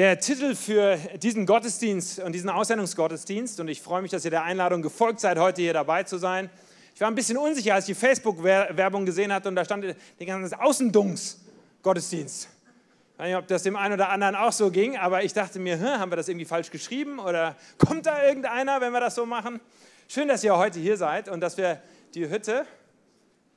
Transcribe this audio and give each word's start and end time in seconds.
Der 0.00 0.18
Titel 0.18 0.54
für 0.54 0.96
diesen 1.18 1.44
Gottesdienst 1.44 2.20
und 2.20 2.32
diesen 2.32 2.48
Aussendungsgottesdienst, 2.48 3.60
und 3.60 3.68
ich 3.68 3.82
freue 3.82 4.00
mich, 4.00 4.10
dass 4.10 4.24
ihr 4.24 4.30
der 4.30 4.44
Einladung 4.44 4.80
gefolgt 4.80 5.20
seid, 5.20 5.38
heute 5.38 5.60
hier 5.60 5.74
dabei 5.74 6.04
zu 6.04 6.16
sein. 6.16 6.48
Ich 6.94 7.02
war 7.02 7.08
ein 7.08 7.14
bisschen 7.14 7.36
unsicher, 7.36 7.74
als 7.74 7.86
ich 7.86 7.94
die 7.94 8.00
Facebook-Werbung 8.00 9.04
gesehen 9.04 9.30
hatte 9.30 9.50
und 9.50 9.56
da 9.56 9.64
stand 9.66 9.84
der 9.84 10.26
ganze 10.26 10.58
Außendungs-Gottesdienst. 10.58 12.48
Ich 13.12 13.18
weiß 13.18 13.26
nicht, 13.26 13.36
ob 13.36 13.46
das 13.48 13.62
dem 13.62 13.76
einen 13.76 13.92
oder 13.92 14.08
anderen 14.08 14.36
auch 14.36 14.52
so 14.52 14.70
ging, 14.70 14.96
aber 14.96 15.22
ich 15.22 15.34
dachte 15.34 15.58
mir, 15.58 15.78
haben 15.78 16.10
wir 16.10 16.16
das 16.16 16.30
irgendwie 16.30 16.46
falsch 16.46 16.70
geschrieben 16.70 17.18
oder 17.18 17.54
kommt 17.76 18.06
da 18.06 18.26
irgendeiner, 18.26 18.80
wenn 18.80 18.94
wir 18.94 19.00
das 19.00 19.16
so 19.16 19.26
machen? 19.26 19.60
Schön, 20.08 20.28
dass 20.28 20.42
ihr 20.42 20.56
heute 20.56 20.80
hier 20.80 20.96
seid 20.96 21.28
und 21.28 21.42
dass 21.42 21.58
wir 21.58 21.78
die 22.14 22.26
Hütte, 22.26 22.64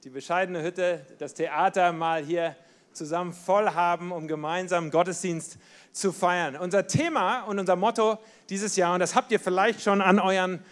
die 0.04 0.10
bescheidene 0.10 0.62
Hütte, 0.62 1.06
das 1.20 1.36
Theater 1.36 1.94
mal 1.94 2.22
hier 2.22 2.58
zusammen 2.96 3.34
voll 3.34 3.70
haben, 3.72 4.12
um 4.12 4.28
gemeinsam 4.28 4.92
Gottesdienst 4.92 5.58
zu 5.92 6.12
feiern. 6.12 6.56
Unser 6.56 6.88
Thema 6.88 7.42
und 7.44 7.60
unser 7.60 7.76
Motto 7.76 8.18
dieses 8.50 8.76
Jahr, 8.76 8.94
und 8.94 9.00
das 9.00 9.16
habt 9.16 9.32
ihr 9.32 9.40
vielleicht 9.40 9.82
schon 9.82 10.02
an 10.02 10.20
euren 10.20 10.64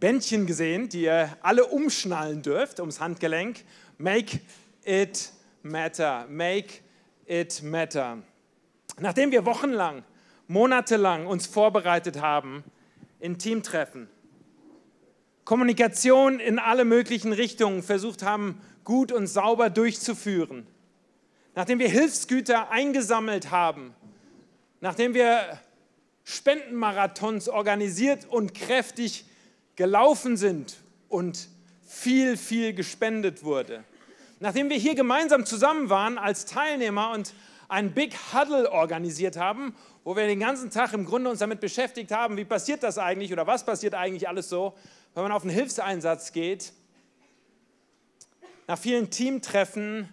Bändchen 0.00 0.46
gesehen, 0.46 0.88
die 0.88 1.02
ihr 1.02 1.36
alle 1.42 1.66
umschnallen 1.66 2.42
dürft 2.42 2.80
ums 2.80 3.00
Handgelenk, 3.00 3.64
Make 3.96 4.40
it 4.84 5.32
matter, 5.62 6.26
make 6.28 6.80
it 7.26 7.62
matter. 7.62 8.18
Nachdem 8.98 9.30
wir 9.30 9.46
wochenlang, 9.46 10.04
monatelang 10.48 11.26
uns 11.26 11.46
vorbereitet 11.46 12.20
haben 12.20 12.64
in 13.20 13.38
Teamtreffen, 13.38 14.08
Kommunikation 15.44 16.40
in 16.40 16.58
alle 16.58 16.84
möglichen 16.84 17.32
Richtungen 17.32 17.82
versucht 17.82 18.22
haben, 18.22 18.60
gut 18.84 19.12
und 19.12 19.26
sauber 19.26 19.70
durchzuführen, 19.70 20.66
nachdem 21.54 21.78
wir 21.78 21.88
Hilfsgüter 21.88 22.70
eingesammelt 22.70 23.50
haben, 23.50 23.94
nachdem 24.80 25.14
wir 25.14 25.60
Spendenmarathons 26.24 27.48
organisiert 27.48 28.26
und 28.26 28.54
kräftig 28.54 29.26
gelaufen 29.76 30.36
sind 30.36 30.76
und 31.08 31.48
viel, 31.86 32.36
viel 32.36 32.74
gespendet 32.74 33.44
wurde, 33.44 33.84
nachdem 34.40 34.70
wir 34.70 34.76
hier 34.76 34.94
gemeinsam 34.94 35.46
zusammen 35.46 35.90
waren 35.90 36.18
als 36.18 36.46
Teilnehmer 36.46 37.12
und 37.12 37.34
ein 37.68 37.92
Big 37.92 38.14
Huddle 38.32 38.70
organisiert 38.70 39.36
haben, 39.36 39.74
wo 40.02 40.16
wir 40.16 40.26
den 40.26 40.40
ganzen 40.40 40.70
Tag 40.70 40.92
im 40.92 41.06
Grunde 41.06 41.30
uns 41.30 41.38
damit 41.38 41.60
beschäftigt 41.60 42.12
haben, 42.12 42.36
wie 42.36 42.44
passiert 42.44 42.82
das 42.82 42.98
eigentlich 42.98 43.32
oder 43.32 43.46
was 43.46 43.64
passiert 43.64 43.94
eigentlich 43.94 44.28
alles 44.28 44.48
so, 44.48 44.74
wenn 45.14 45.22
man 45.22 45.32
auf 45.32 45.42
einen 45.42 45.50
Hilfseinsatz 45.50 46.32
geht. 46.32 46.72
Nach 48.66 48.78
vielen 48.78 49.10
Teamtreffen 49.10 50.08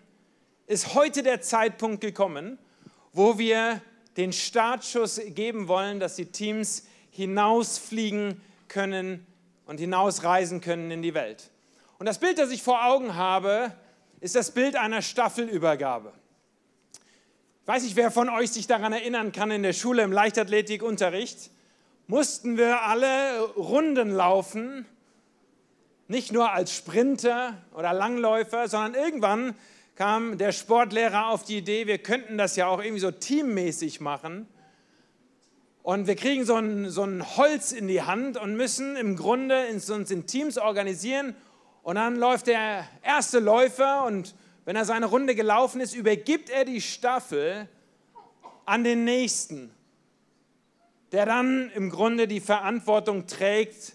ist 0.67 0.93
heute 0.93 1.23
der 1.23 1.41
Zeitpunkt 1.41 2.01
gekommen, 2.01 2.57
wo 3.13 3.37
wir 3.37 3.81
den 4.17 4.33
Startschuss 4.33 5.21
geben 5.27 5.67
wollen, 5.67 5.99
dass 5.99 6.15
die 6.15 6.25
Teams 6.25 6.87
hinausfliegen 7.11 8.41
können 8.67 9.25
und 9.65 9.79
hinausreisen 9.79 10.61
können 10.61 10.91
in 10.91 11.01
die 11.01 11.13
Welt. 11.13 11.49
Und 11.97 12.05
das 12.05 12.19
Bild, 12.19 12.39
das 12.39 12.51
ich 12.51 12.63
vor 12.63 12.85
Augen 12.85 13.15
habe, 13.15 13.73
ist 14.19 14.35
das 14.35 14.51
Bild 14.51 14.75
einer 14.75 15.01
Staffelübergabe. 15.01 16.13
Ich 17.61 17.67
weiß 17.67 17.83
nicht, 17.83 17.95
wer 17.95 18.11
von 18.11 18.29
euch 18.29 18.51
sich 18.51 18.67
daran 18.67 18.91
erinnern 18.91 19.31
kann, 19.31 19.51
in 19.51 19.63
der 19.63 19.73
Schule 19.73 20.03
im 20.03 20.11
Leichtathletikunterricht 20.11 21.51
mussten 22.07 22.57
wir 22.57 22.81
alle 22.81 23.41
Runden 23.55 24.11
laufen, 24.11 24.85
nicht 26.07 26.33
nur 26.33 26.51
als 26.51 26.75
Sprinter 26.75 27.61
oder 27.73 27.93
Langläufer, 27.93 28.67
sondern 28.67 28.95
irgendwann 28.95 29.55
kam 30.01 30.39
der 30.39 30.51
Sportlehrer 30.51 31.27
auf 31.27 31.43
die 31.43 31.59
Idee, 31.59 31.85
wir 31.85 31.99
könnten 31.99 32.35
das 32.35 32.55
ja 32.55 32.65
auch 32.65 32.81
irgendwie 32.81 33.01
so 33.01 33.11
teammäßig 33.11 34.01
machen. 34.01 34.47
Und 35.83 36.07
wir 36.07 36.15
kriegen 36.15 36.43
so 36.43 36.55
ein, 36.55 36.89
so 36.89 37.03
ein 37.03 37.37
Holz 37.37 37.71
in 37.71 37.87
die 37.87 38.01
Hand 38.01 38.35
und 38.35 38.55
müssen 38.55 38.95
im 38.95 39.15
Grunde 39.15 39.67
uns 39.67 40.09
in 40.09 40.25
Teams 40.25 40.57
organisieren. 40.57 41.35
Und 41.83 41.97
dann 41.97 42.15
läuft 42.15 42.47
der 42.47 42.87
erste 43.03 43.37
Läufer 43.37 44.05
und 44.05 44.33
wenn 44.65 44.75
er 44.75 44.85
seine 44.85 45.05
Runde 45.05 45.35
gelaufen 45.35 45.79
ist, 45.79 45.93
übergibt 45.93 46.49
er 46.49 46.65
die 46.65 46.81
Staffel 46.81 47.69
an 48.65 48.83
den 48.83 49.03
nächsten, 49.03 49.69
der 51.11 51.27
dann 51.27 51.69
im 51.75 51.91
Grunde 51.91 52.27
die 52.27 52.39
Verantwortung 52.39 53.27
trägt 53.27 53.93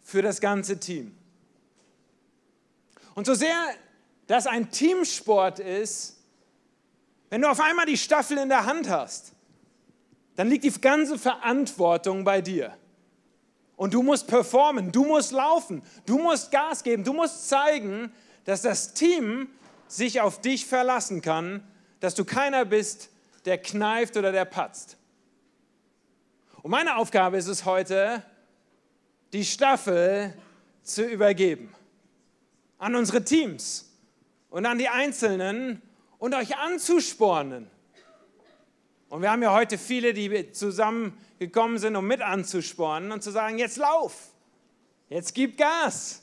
für 0.00 0.22
das 0.22 0.40
ganze 0.40 0.78
Team. 0.78 1.12
Und 3.16 3.26
so 3.26 3.34
sehr 3.34 3.56
das 4.30 4.46
ein 4.46 4.70
Teamsport 4.70 5.58
ist, 5.58 6.16
wenn 7.30 7.42
du 7.42 7.50
auf 7.50 7.58
einmal 7.58 7.86
die 7.86 7.98
Staffel 7.98 8.38
in 8.38 8.48
der 8.48 8.64
Hand 8.64 8.88
hast, 8.88 9.32
dann 10.36 10.48
liegt 10.48 10.62
die 10.62 10.80
ganze 10.80 11.18
Verantwortung 11.18 12.22
bei 12.22 12.40
dir. 12.40 12.76
Und 13.74 13.92
du 13.92 14.04
musst 14.04 14.28
performen, 14.28 14.92
du 14.92 15.04
musst 15.04 15.32
laufen, 15.32 15.82
du 16.06 16.16
musst 16.16 16.52
Gas 16.52 16.84
geben, 16.84 17.02
du 17.02 17.12
musst 17.12 17.48
zeigen, 17.48 18.12
dass 18.44 18.62
das 18.62 18.94
Team 18.94 19.48
sich 19.88 20.20
auf 20.20 20.40
dich 20.40 20.64
verlassen 20.64 21.22
kann, 21.22 21.66
dass 21.98 22.14
du 22.14 22.24
keiner 22.24 22.64
bist, 22.64 23.10
der 23.46 23.58
kneift 23.58 24.16
oder 24.16 24.30
der 24.30 24.44
patzt. 24.44 24.96
Und 26.62 26.70
meine 26.70 26.98
Aufgabe 26.98 27.36
ist 27.36 27.48
es 27.48 27.64
heute, 27.64 28.22
die 29.32 29.44
Staffel 29.44 30.34
zu 30.84 31.04
übergeben 31.04 31.74
an 32.78 32.94
unsere 32.94 33.24
Teams 33.24 33.89
und 34.50 34.66
an 34.66 34.78
die 34.78 34.88
Einzelnen 34.88 35.80
und 36.18 36.34
euch 36.34 36.56
anzuspornen. 36.56 37.70
Und 39.08 39.22
wir 39.22 39.30
haben 39.30 39.42
ja 39.42 39.52
heute 39.52 39.78
viele, 39.78 40.12
die 40.12 40.52
zusammengekommen 40.52 41.78
sind, 41.78 41.96
um 41.96 42.06
mit 42.06 42.20
anzuspornen 42.20 43.10
und 43.10 43.22
zu 43.22 43.30
sagen, 43.30 43.58
jetzt 43.58 43.76
lauf, 43.76 44.28
jetzt 45.08 45.34
gib 45.34 45.56
Gas, 45.56 46.22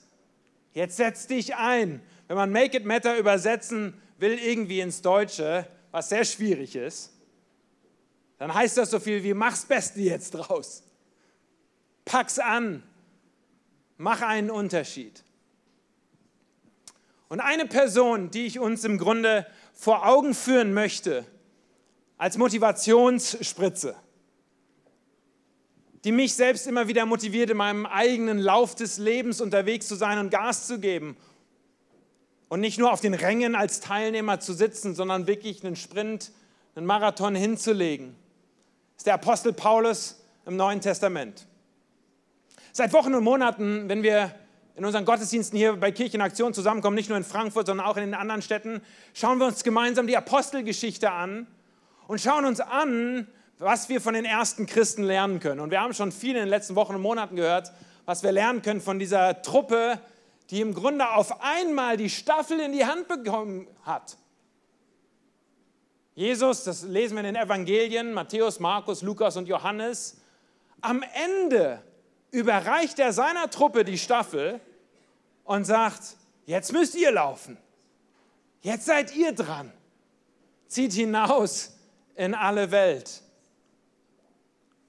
jetzt 0.74 0.98
setz 0.98 1.28
dich 1.28 1.56
ein. 1.56 2.02
Wenn 2.28 2.38
man 2.38 2.52
Make 2.52 2.78
It 2.78 2.86
Matter 2.86 3.18
übersetzen 3.18 4.00
will 4.20 4.38
irgendwie 4.40 4.80
ins 4.80 5.02
Deutsche, 5.02 5.68
was 5.92 6.10
sehr 6.10 6.26
schwierig 6.26 6.76
ist, 6.76 7.14
dann 8.38 8.54
heißt 8.54 8.78
das 8.78 8.92
so 8.92 9.00
viel 9.00 9.24
wie, 9.24 9.34
mach's 9.34 9.66
Beste 9.66 10.00
jetzt 10.00 10.32
draus. 10.32 10.84
Pack's 12.06 12.40
an, 12.40 12.84
mach 13.98 14.22
einen 14.22 14.50
Unterschied. 14.50 15.24
Und 17.30 17.40
eine 17.40 17.66
Person, 17.66 18.32
die 18.32 18.46
ich 18.46 18.60
uns 18.60 18.84
im 18.84 18.98
Grunde 18.98 19.46
vor 19.74 20.08
Augen 20.08 20.34
führen 20.34 20.74
möchte, 20.74 21.26
als 22.18 22.38
Motivationsspritze, 22.38 23.96
die 26.04 26.12
mich 26.12 26.34
selbst 26.34 26.68
immer 26.68 26.88
wieder 26.88 27.06
motiviert, 27.06 27.50
in 27.50 27.58
meinem 27.58 27.86
eigenen 27.86 28.40
Lauf 28.40 28.76
des 28.76 28.98
Lebens 28.98 29.42
unterwegs 29.42 29.88
zu 29.88 29.96
sein 29.96 30.20
und 30.20 30.30
Gas 30.30 30.68
zu 30.68 30.80
geben. 30.80 31.18
Und 32.50 32.62
nicht 32.62 32.80
nur 32.80 32.94
auf 32.94 33.02
den 33.02 33.14
Rängen 33.14 33.56
als 33.56 33.82
Teilnehmer 33.82 34.40
zu 34.40 34.54
sitzen, 34.54 34.96
sondern 34.96 35.28
wirklich 35.28 35.66
einen 35.66 35.76
Sprint, 35.76 36.32
einen 36.76 36.86
Marathon 36.86 37.36
hinzulegen, 37.36 38.16
ist 38.96 39.06
der 39.06 39.16
Apostel 39.16 39.52
Paulus 39.52 40.24
im 40.46 40.56
Neuen 40.56 40.80
Testament. 40.80 41.46
Seit 42.72 42.94
Wochen 42.94 43.14
und 43.14 43.24
Monaten, 43.24 43.90
wenn 43.90 44.02
wir 44.02 44.34
in 44.78 44.86
unseren 44.86 45.06
Gottesdiensten 45.06 45.58
hier 45.58 45.76
bei 45.76 45.92
Kirchenaktion 45.92 46.54
zusammenkommen, 46.54 46.96
nicht 46.96 47.10
nur 47.10 47.18
in 47.18 47.24
Frankfurt, 47.24 47.66
sondern 47.66 47.88
auch 47.88 47.98
in 47.98 48.04
den 48.04 48.14
anderen 48.14 48.44
Städten, 48.44 48.82
schauen 49.16 49.40
wir 49.40 49.48
uns 49.48 49.64
gemeinsam 49.64 50.06
die 50.06 50.16
Apostelgeschichte 50.16 51.12
an 51.12 51.48
und 52.08 52.22
schauen 52.22 52.46
uns 52.46 52.60
an, 52.60 53.28
was 53.58 53.90
wir 53.90 54.00
von 54.00 54.14
den 54.14 54.24
ersten 54.24 54.68
Christen 54.68 55.02
lernen 55.02 55.40
können. 55.40 55.62
Und 55.62 55.72
wir 55.72 55.82
haben 55.82 55.96
schon 55.96 56.12
viel 56.12 56.36
in 56.36 56.44
den 56.44 56.48
letzten 56.48 56.76
Wochen 56.76 56.94
und 56.94 57.02
Monaten 57.02 57.36
gehört, 57.36 57.72
was 58.06 58.22
wir 58.22 58.32
lernen 58.32 58.62
können 58.62 58.80
von 58.80 59.00
dieser 59.00 59.42
Truppe, 59.42 60.00
die 60.52 60.62
im 60.62 60.76
Grunde 60.76 61.10
auf 61.10 61.42
einmal 61.42 61.98
die 61.98 62.12
Staffel 62.12 62.60
in 62.60 62.72
die 62.72 62.86
Hand 62.86 63.08
bekommen 63.08 63.68
hat. 63.82 64.16
Jesus, 66.14 66.66
das 66.66 66.84
lesen 66.84 67.16
wir 67.16 67.22
in 67.22 67.34
den 67.34 67.44
Evangelien, 67.44 68.14
Matthäus, 68.14 68.60
Markus, 68.60 69.02
Lukas 69.02 69.38
und 69.38 69.48
Johannes, 69.48 70.22
am 70.82 71.04
Ende 71.26 71.82
überreicht 72.30 73.00
er 73.00 73.12
seiner 73.12 73.50
Truppe 73.50 73.84
die 73.84 73.98
Staffel 73.98 74.62
und 75.48 75.64
sagt, 75.66 76.18
jetzt 76.46 76.74
müsst 76.74 76.94
ihr 76.94 77.12
laufen. 77.12 77.58
Jetzt 78.62 78.86
seid 78.86 79.16
ihr 79.16 79.32
dran. 79.32 79.72
Zieht 80.68 80.94
hinaus 80.94 81.78
in 82.16 82.36
alle 82.36 82.70
Welt 82.72 83.24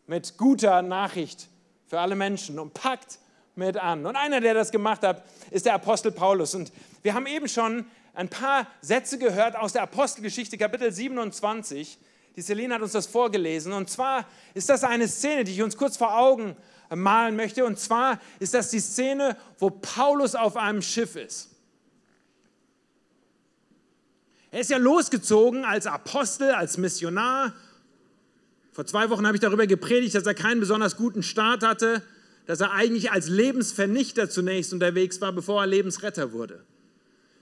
mit 0.06 0.37
guter 0.37 0.82
Nachricht 0.82 1.49
für 1.87 2.00
alle 2.00 2.16
Menschen 2.16 2.58
und 2.58 2.75
packt 2.75 3.20
mit 3.55 3.76
an. 3.76 4.05
Und 4.05 4.16
einer, 4.16 4.40
der 4.40 4.55
das 4.55 4.72
gemacht 4.72 5.02
hat, 5.02 5.25
ist 5.52 5.64
der 5.64 5.75
Apostel 5.75 6.10
Paulus. 6.10 6.56
Und 6.56 6.72
wir 7.02 7.14
haben 7.14 7.26
eben 7.26 7.49
schon 7.49 7.87
ein 8.14 8.28
paar 8.28 8.66
Sätze 8.81 9.16
gehört 9.19 9.54
aus 9.54 9.75
der 9.75 9.82
Apostelgeschichte, 9.82 10.58
Kapitel 10.58 10.90
27. 10.90 11.99
Die 12.34 12.43
Selene 12.43 12.75
hat 12.75 12.82
uns 12.82 12.93
das 12.93 13.06
vorgelesen. 13.06 13.72
Und 13.72 13.90
zwar 13.90 14.25
ist 14.54 14.69
das 14.69 14.82
eine 14.82 15.06
Szene, 15.06 15.44
die 15.44 15.52
ich 15.52 15.62
uns 15.62 15.76
kurz 15.76 15.96
vor 15.96 16.19
Augen 16.19 16.56
malen 16.96 17.37
möchte. 17.37 17.64
Und 17.64 17.79
zwar 17.79 18.20
ist 18.38 18.55
das 18.55 18.70
die 18.70 18.81
Szene, 18.81 19.37
wo 19.58 19.70
Paulus 19.70 20.35
auf 20.35 20.56
einem 20.56 20.82
Schiff 20.82 21.17
ist. 21.17 21.50
Er 24.50 24.61
ist 24.61 24.70
ja 24.70 24.79
losgezogen 24.79 25.64
als 25.64 25.87
Apostel, 25.87 26.50
als 26.52 26.79
Missionar 26.79 27.55
Vor 28.73 28.87
zwei 28.87 29.11
Wochen 29.11 29.26
habe 29.26 29.37
ich 29.37 29.40
darüber 29.40 29.67
gepredigt, 29.67 30.14
dass 30.14 30.25
er 30.25 30.35
keinen 30.35 30.61
besonders 30.61 30.96
guten 30.96 31.23
Start 31.23 31.62
hatte, 31.62 32.02
dass 32.46 32.61
er 32.61 32.73
eigentlich 32.73 33.11
als 33.11 33.29
Lebensvernichter 33.29 34.31
zunächst 34.31 34.73
unterwegs 34.73 35.20
war, 35.20 35.32
bevor 35.32 35.62
er 35.62 35.67
Lebensretter 35.67 36.32
wurde. 36.32 36.64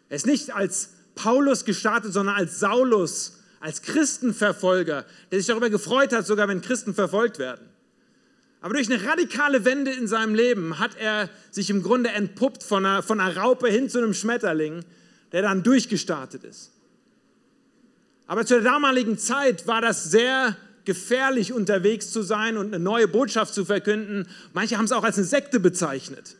Er 0.08 0.16
ist 0.16 0.26
nicht 0.26 0.54
als 0.54 0.90
Paulus 1.14 1.64
gestartet, 1.64 2.12
sondern 2.12 2.34
als 2.34 2.58
Saulus, 2.58 3.40
als 3.60 3.82
Christenverfolger, 3.82 5.04
der 5.30 5.38
sich 5.38 5.46
darüber 5.46 5.70
gefreut 5.70 6.12
hat, 6.12 6.26
sogar 6.26 6.48
wenn 6.48 6.60
Christen 6.60 6.94
verfolgt 6.94 7.38
werden. 7.38 7.68
Aber 8.66 8.74
durch 8.74 8.90
eine 8.90 9.04
radikale 9.04 9.64
Wende 9.64 9.92
in 9.92 10.08
seinem 10.08 10.34
Leben 10.34 10.80
hat 10.80 10.96
er 10.98 11.30
sich 11.52 11.70
im 11.70 11.84
Grunde 11.84 12.10
entpuppt 12.10 12.64
von 12.64 12.84
einer, 12.84 13.00
von 13.00 13.20
einer 13.20 13.36
Raupe 13.36 13.68
hin 13.68 13.88
zu 13.88 13.98
einem 13.98 14.12
Schmetterling, 14.12 14.84
der 15.30 15.42
dann 15.42 15.62
durchgestartet 15.62 16.42
ist. 16.42 16.72
Aber 18.26 18.44
zur 18.44 18.62
damaligen 18.62 19.18
Zeit 19.18 19.68
war 19.68 19.80
das 19.80 20.10
sehr 20.10 20.56
gefährlich, 20.84 21.52
unterwegs 21.52 22.10
zu 22.10 22.22
sein 22.22 22.56
und 22.56 22.74
eine 22.74 22.82
neue 22.82 23.06
Botschaft 23.06 23.54
zu 23.54 23.64
verkünden. 23.64 24.26
Manche 24.52 24.78
haben 24.78 24.86
es 24.86 24.90
auch 24.90 25.04
als 25.04 25.16
eine 25.16 25.26
Sekte 25.26 25.60
bezeichnet. 25.60 26.34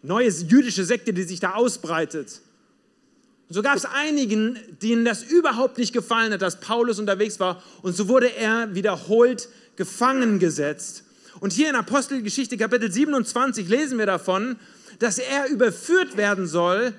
Neue 0.00 0.30
jüdische 0.30 0.86
Sekte, 0.86 1.12
die 1.12 1.24
sich 1.24 1.40
da 1.40 1.56
ausbreitet. 1.56 2.40
Und 3.50 3.54
so 3.54 3.60
gab 3.60 3.76
es 3.76 3.84
einigen, 3.84 4.58
denen 4.80 5.04
das 5.04 5.24
überhaupt 5.24 5.76
nicht 5.76 5.92
gefallen 5.92 6.32
hat, 6.32 6.40
dass 6.40 6.60
Paulus 6.60 6.98
unterwegs 6.98 7.38
war. 7.38 7.62
Und 7.82 7.94
so 7.94 8.08
wurde 8.08 8.34
er 8.34 8.74
wiederholt 8.74 9.50
gefangen 9.76 10.38
gesetzt. 10.38 11.04
Und 11.40 11.52
hier 11.52 11.70
in 11.70 11.76
Apostelgeschichte 11.76 12.56
Kapitel 12.56 12.90
27 12.90 13.68
lesen 13.68 13.98
wir 13.98 14.06
davon, 14.06 14.56
dass 14.98 15.18
er 15.18 15.48
überführt 15.48 16.16
werden 16.16 16.46
soll, 16.46 16.92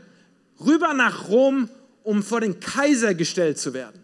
rüber 0.66 0.94
nach 0.94 1.28
Rom, 1.28 1.70
um 2.04 2.24
vor 2.24 2.42
den 2.42 2.60
Kaiser 2.60 3.14
gestellt 3.14 3.58
zu 3.58 3.74
werden. 3.74 4.02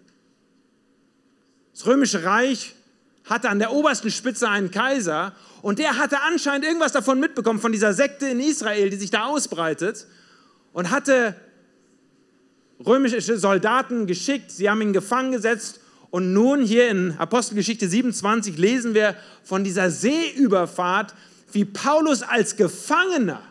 Das 1.74 1.86
römische 1.86 2.24
Reich 2.24 2.76
hatte 3.26 3.50
an 3.50 3.60
der 3.60 3.72
obersten 3.72 4.12
Spitze 4.12 4.50
einen 4.50 4.72
Kaiser 4.72 5.34
und 5.62 5.80
der 5.80 5.98
hatte 5.98 6.22
anscheinend 6.22 6.66
irgendwas 6.66 6.92
davon 6.92 7.20
mitbekommen, 7.20 7.60
von 7.60 7.72
dieser 7.72 7.94
Sekte 7.94 8.28
in 8.28 8.40
Israel, 8.40 8.90
die 8.90 8.98
sich 8.98 9.12
da 9.12 9.26
ausbreitet 9.26 10.06
und 10.74 10.92
hatte 10.92 11.36
römische 12.86 13.22
Soldaten 13.22 14.06
geschickt, 14.06 14.52
sie 14.52 14.70
haben 14.70 14.82
ihn 14.82 14.94
gefangen 14.94 15.32
gesetzt 15.32 15.80
und 16.16 16.32
nun 16.32 16.64
hier 16.64 16.88
in 16.88 17.12
Apostelgeschichte 17.18 17.90
27 17.90 18.58
lesen 18.58 18.94
wir 18.94 19.18
von 19.44 19.66
dieser 19.66 19.92
Seeüberfahrt, 19.92 21.14
wie 21.52 21.66
Paulus 21.66 22.22
als 22.22 22.56
Gefangener 22.56 23.42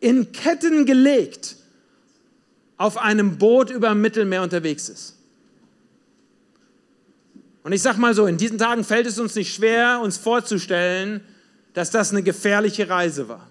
in 0.00 0.32
Ketten 0.32 0.86
gelegt 0.86 1.54
auf 2.78 2.96
einem 2.98 3.38
Boot 3.38 3.70
über 3.70 3.94
Mittelmeer 3.94 4.42
unterwegs 4.42 4.88
ist. 4.88 5.16
Und 7.62 7.70
ich 7.70 7.80
sage 7.80 8.00
mal 8.00 8.12
so, 8.12 8.26
in 8.26 8.38
diesen 8.38 8.58
Tagen 8.58 8.82
fällt 8.82 9.06
es 9.06 9.20
uns 9.20 9.36
nicht 9.36 9.54
schwer, 9.54 10.00
uns 10.02 10.18
vorzustellen, 10.18 11.20
dass 11.74 11.92
das 11.92 12.10
eine 12.10 12.24
gefährliche 12.24 12.88
Reise 12.88 13.28
war. 13.28 13.46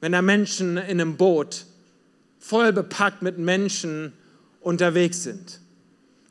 Wenn 0.00 0.12
da 0.12 0.22
Menschen 0.22 0.76
in 0.76 1.00
einem 1.00 1.16
Boot 1.16 1.66
voll 2.38 2.72
bepackt 2.72 3.22
mit 3.22 3.38
Menschen 3.38 4.12
unterwegs 4.60 5.24
sind. 5.24 5.62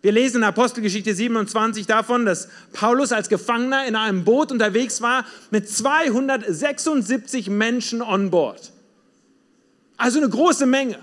Wir 0.02 0.12
lesen 0.12 0.38
in 0.38 0.44
Apostelgeschichte 0.44 1.14
27 1.14 1.88
davon, 1.88 2.26
dass 2.26 2.50
Paulus 2.72 3.12
als 3.12 3.30
Gefangener 3.30 3.88
in 3.88 3.96
einem 3.96 4.24
Boot 4.24 4.52
unterwegs 4.52 5.02
war 5.02 5.26
mit 5.50 5.70
276 5.70 7.50
Menschen 7.50 8.02
on 8.02 8.30
Bord. 8.30 8.72
Also 9.98 10.20
eine 10.20 10.30
große 10.30 10.66
Menge. 10.66 11.00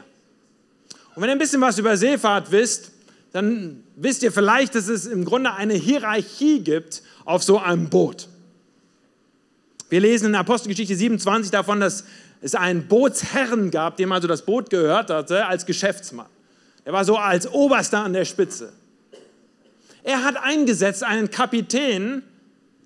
Und 1.14 1.23
wenn 1.23 1.29
ihr 1.29 1.32
ein 1.32 1.38
bisschen 1.38 1.61
was 1.61 1.79
über 1.79 1.96
Seefahrt 1.96 2.52
wisst, 2.52 2.93
dann 3.32 3.82
wisst 3.96 4.23
ihr 4.23 4.31
vielleicht, 4.31 4.76
dass 4.76 4.87
es 4.87 5.06
im 5.06 5.25
Grunde 5.25 5.52
eine 5.52 5.75
Hierarchie 5.75 6.61
gibt 6.61 7.02
auf 7.25 7.43
so 7.43 7.58
einem 7.58 7.91
Boot. 7.91 8.29
Wir 9.88 10.00
lesen 10.00 10.26
in 10.26 10.35
Apostelgeschichte 10.37 10.94
27 10.94 11.50
davon, 11.50 11.81
dass 11.81 12.05
es 12.41 12.55
einen 12.55 12.87
Bootsherren 12.87 13.70
gab, 13.70 13.96
dem 13.96 14.12
also 14.12 14.29
das 14.29 14.43
Boot 14.43 14.70
gehört 14.70 15.11
hatte, 15.11 15.46
als 15.46 15.67
Geschäftsmann. 15.67 16.26
Er 16.85 16.93
war 16.93 17.05
so 17.05 17.17
als 17.17 17.50
Oberster 17.52 18.00
an 18.00 18.12
der 18.12 18.25
Spitze. 18.25 18.73
Er 20.04 20.22
hat 20.22 20.36
eingesetzt 20.36 21.02
einen 21.02 21.30
Kapitän, 21.30 22.22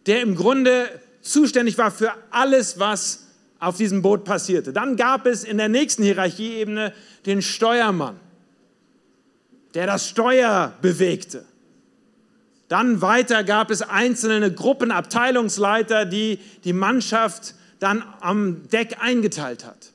der 0.06 0.22
im 0.22 0.36
Grunde 0.36 0.88
zuständig 1.20 1.76
war 1.76 1.90
für 1.90 2.12
alles, 2.30 2.78
was 2.78 3.26
auf 3.58 3.76
diesem 3.76 4.02
Boot 4.02 4.24
passierte. 4.24 4.72
Dann 4.72 4.96
gab 4.96 5.26
es 5.26 5.42
in 5.42 5.58
der 5.58 5.68
nächsten 5.68 6.04
Hierarchieebene 6.04 6.94
den 7.26 7.42
Steuermann, 7.42 8.20
der 9.74 9.86
das 9.86 10.08
Steuer 10.08 10.72
bewegte. 10.80 11.44
Dann 12.68 13.02
weiter 13.02 13.42
gab 13.42 13.70
es 13.72 13.82
einzelne 13.82 14.52
Gruppenabteilungsleiter, 14.52 16.04
die 16.04 16.38
die 16.62 16.72
Mannschaft 16.72 17.54
dann 17.80 18.04
am 18.20 18.68
Deck 18.68 18.98
eingeteilt 19.00 19.64
hat. 19.64 19.92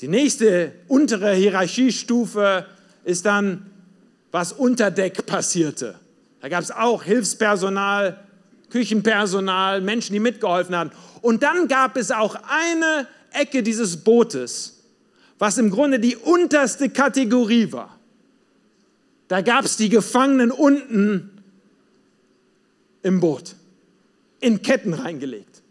Die 0.00 0.08
nächste 0.08 0.72
untere 0.88 1.34
Hierarchiestufe 1.34 2.66
ist 3.04 3.26
dann, 3.26 3.70
was 4.36 4.52
unter 4.52 4.90
Deck 4.90 5.24
passierte. 5.24 5.98
Da 6.42 6.50
gab 6.50 6.62
es 6.62 6.70
auch 6.70 7.02
Hilfspersonal, 7.02 8.22
Küchenpersonal, 8.68 9.80
Menschen, 9.80 10.12
die 10.12 10.20
mitgeholfen 10.20 10.76
haben. 10.76 10.90
Und 11.22 11.42
dann 11.42 11.68
gab 11.68 11.96
es 11.96 12.10
auch 12.10 12.36
eine 12.46 13.08
Ecke 13.32 13.62
dieses 13.62 13.96
Bootes, 13.96 14.82
was 15.38 15.56
im 15.56 15.70
Grunde 15.70 15.98
die 15.98 16.16
unterste 16.16 16.90
Kategorie 16.90 17.72
war. 17.72 17.98
Da 19.28 19.40
gab 19.40 19.64
es 19.64 19.78
die 19.78 19.88
Gefangenen 19.88 20.50
unten 20.50 21.42
im 23.02 23.20
Boot 23.20 23.56
in 24.40 24.60
Ketten 24.60 24.92
reingelegt. 24.92 25.62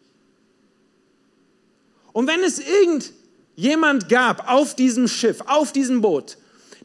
Und 2.13 2.25
wenn 2.25 2.39
es 2.39 2.59
irgendjemand 2.59 4.09
gab 4.09 4.51
auf 4.51 4.75
diesem 4.75 5.07
Schiff, 5.07 5.41
auf 5.45 5.71
diesem 5.71 6.01
Boot, 6.01 6.37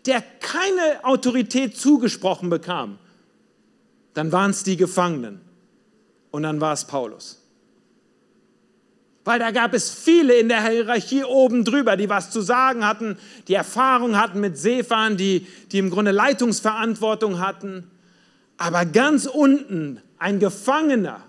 der 0.06 0.22
keine 0.40 1.04
Autorität 1.04 1.76
zugesprochen 1.76 2.50
bekam, 2.50 2.98
dann 4.14 4.32
waren 4.32 4.50
es 4.50 4.64
die 4.64 4.76
Gefangenen 4.76 5.40
und 6.30 6.42
dann 6.42 6.60
war 6.60 6.72
es 6.72 6.86
Paulus. 6.86 7.40
Weil 9.24 9.38
da 9.38 9.50
gab 9.50 9.74
es 9.74 9.90
viele 9.90 10.34
in 10.34 10.48
der 10.48 10.66
Hierarchie 10.66 11.24
oben 11.24 11.64
drüber, 11.64 11.96
die 11.96 12.08
was 12.08 12.30
zu 12.30 12.40
sagen 12.40 12.86
hatten, 12.86 13.18
die 13.48 13.54
Erfahrung 13.54 14.16
hatten 14.16 14.40
mit 14.40 14.56
Seefahren, 14.56 15.16
die, 15.16 15.46
die 15.70 15.78
im 15.78 15.90
Grunde 15.90 16.10
Leitungsverantwortung 16.10 17.38
hatten. 17.38 17.90
Aber 18.56 18.86
ganz 18.86 19.26
unten 19.26 20.00
ein 20.18 20.40
Gefangener, 20.40 21.20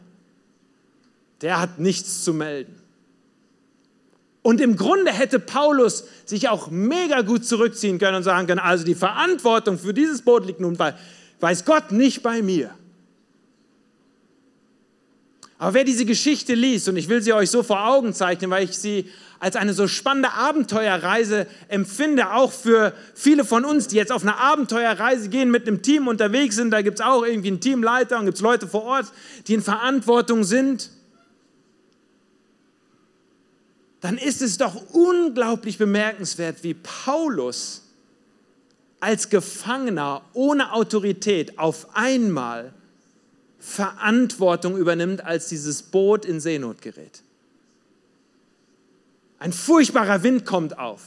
der 1.41 1.59
hat 1.59 1.79
nichts 1.79 2.23
zu 2.23 2.33
melden. 2.33 2.80
Und 4.43 4.59
im 4.59 4.75
Grunde 4.75 5.11
hätte 5.11 5.39
Paulus 5.39 6.05
sich 6.25 6.49
auch 6.49 6.71
mega 6.71 7.21
gut 7.21 7.45
zurückziehen 7.45 7.99
können 7.99 8.17
und 8.17 8.23
sagen 8.23 8.47
können, 8.47 8.59
also 8.59 8.83
die 8.83 8.95
Verantwortung 8.95 9.77
für 9.77 9.93
dieses 9.93 10.23
Boot 10.23 10.47
liegt 10.47 10.59
nun 10.59 10.77
bei, 10.77 10.95
weiß 11.39 11.65
Gott, 11.65 11.91
nicht 11.91 12.23
bei 12.23 12.41
mir. 12.41 12.71
Aber 15.59 15.75
wer 15.75 15.83
diese 15.83 16.05
Geschichte 16.05 16.55
liest, 16.55 16.89
und 16.89 16.97
ich 16.97 17.07
will 17.07 17.21
sie 17.21 17.33
euch 17.33 17.51
so 17.51 17.61
vor 17.61 17.87
Augen 17.87 18.15
zeichnen, 18.15 18.49
weil 18.49 18.63
ich 18.63 18.75
sie 18.75 19.11
als 19.39 19.55
eine 19.55 19.75
so 19.75 19.87
spannende 19.87 20.31
Abenteuerreise 20.33 21.45
empfinde, 21.67 22.33
auch 22.33 22.51
für 22.51 22.93
viele 23.13 23.45
von 23.45 23.63
uns, 23.63 23.87
die 23.87 23.95
jetzt 23.95 24.11
auf 24.11 24.23
eine 24.23 24.37
Abenteuerreise 24.37 25.29
gehen, 25.29 25.51
mit 25.51 25.67
einem 25.67 25.83
Team 25.83 26.07
unterwegs 26.07 26.55
sind, 26.55 26.71
da 26.71 26.81
gibt 26.81 26.99
es 26.99 27.05
auch 27.05 27.23
irgendwie 27.23 27.49
einen 27.49 27.59
Teamleiter 27.59 28.17
und 28.17 28.25
gibt 28.25 28.37
es 28.37 28.41
Leute 28.41 28.67
vor 28.67 28.83
Ort, 28.85 29.11
die 29.47 29.53
in 29.53 29.61
Verantwortung 29.61 30.43
sind 30.43 30.89
dann 34.01 34.17
ist 34.17 34.41
es 34.41 34.57
doch 34.57 34.75
unglaublich 34.93 35.77
bemerkenswert, 35.77 36.63
wie 36.63 36.73
Paulus 36.73 37.83
als 38.99 39.29
Gefangener 39.29 40.23
ohne 40.33 40.73
Autorität 40.73 41.57
auf 41.57 41.95
einmal 41.95 42.73
Verantwortung 43.59 44.75
übernimmt, 44.75 45.23
als 45.23 45.49
dieses 45.49 45.83
Boot 45.83 46.25
in 46.25 46.39
Seenot 46.39 46.81
gerät. 46.81 47.21
Ein 49.37 49.53
furchtbarer 49.53 50.23
Wind 50.23 50.45
kommt 50.45 50.77
auf. 50.77 51.01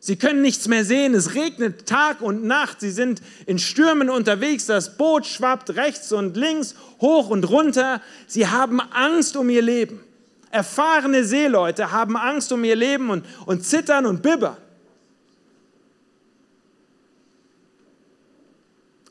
Sie 0.00 0.16
können 0.16 0.42
nichts 0.42 0.68
mehr 0.68 0.84
sehen, 0.84 1.14
es 1.14 1.34
regnet 1.34 1.86
Tag 1.86 2.22
und 2.22 2.44
Nacht, 2.44 2.80
sie 2.80 2.90
sind 2.90 3.20
in 3.46 3.58
Stürmen 3.58 4.08
unterwegs, 4.08 4.66
das 4.66 4.96
Boot 4.96 5.26
schwappt 5.26 5.70
rechts 5.70 6.12
und 6.12 6.36
links, 6.36 6.76
hoch 7.00 7.28
und 7.30 7.44
runter, 7.50 8.00
sie 8.26 8.46
haben 8.46 8.80
Angst 8.80 9.36
um 9.36 9.50
ihr 9.50 9.62
Leben. 9.62 10.00
Erfahrene 10.50 11.24
Seeleute 11.24 11.92
haben 11.92 12.16
Angst 12.16 12.52
um 12.52 12.64
ihr 12.64 12.76
Leben 12.76 13.10
und, 13.10 13.24
und 13.46 13.64
zittern 13.64 14.06
und 14.06 14.22
bibbern. 14.22 14.56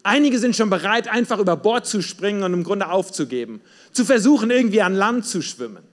Einige 0.03 0.39
sind 0.39 0.55
schon 0.55 0.69
bereit, 0.69 1.09
einfach 1.09 1.37
über 1.37 1.57
Bord 1.57 1.85
zu 1.85 2.01
springen 2.01 2.43
und 2.43 2.53
im 2.53 2.63
Grunde 2.63 2.89
aufzugeben, 2.89 3.61
zu 3.91 4.05
versuchen, 4.05 4.51
irgendwie 4.51 4.81
an 4.81 4.95
Land 4.95 5.25
zu 5.25 5.41
schwimmen. 5.41 5.83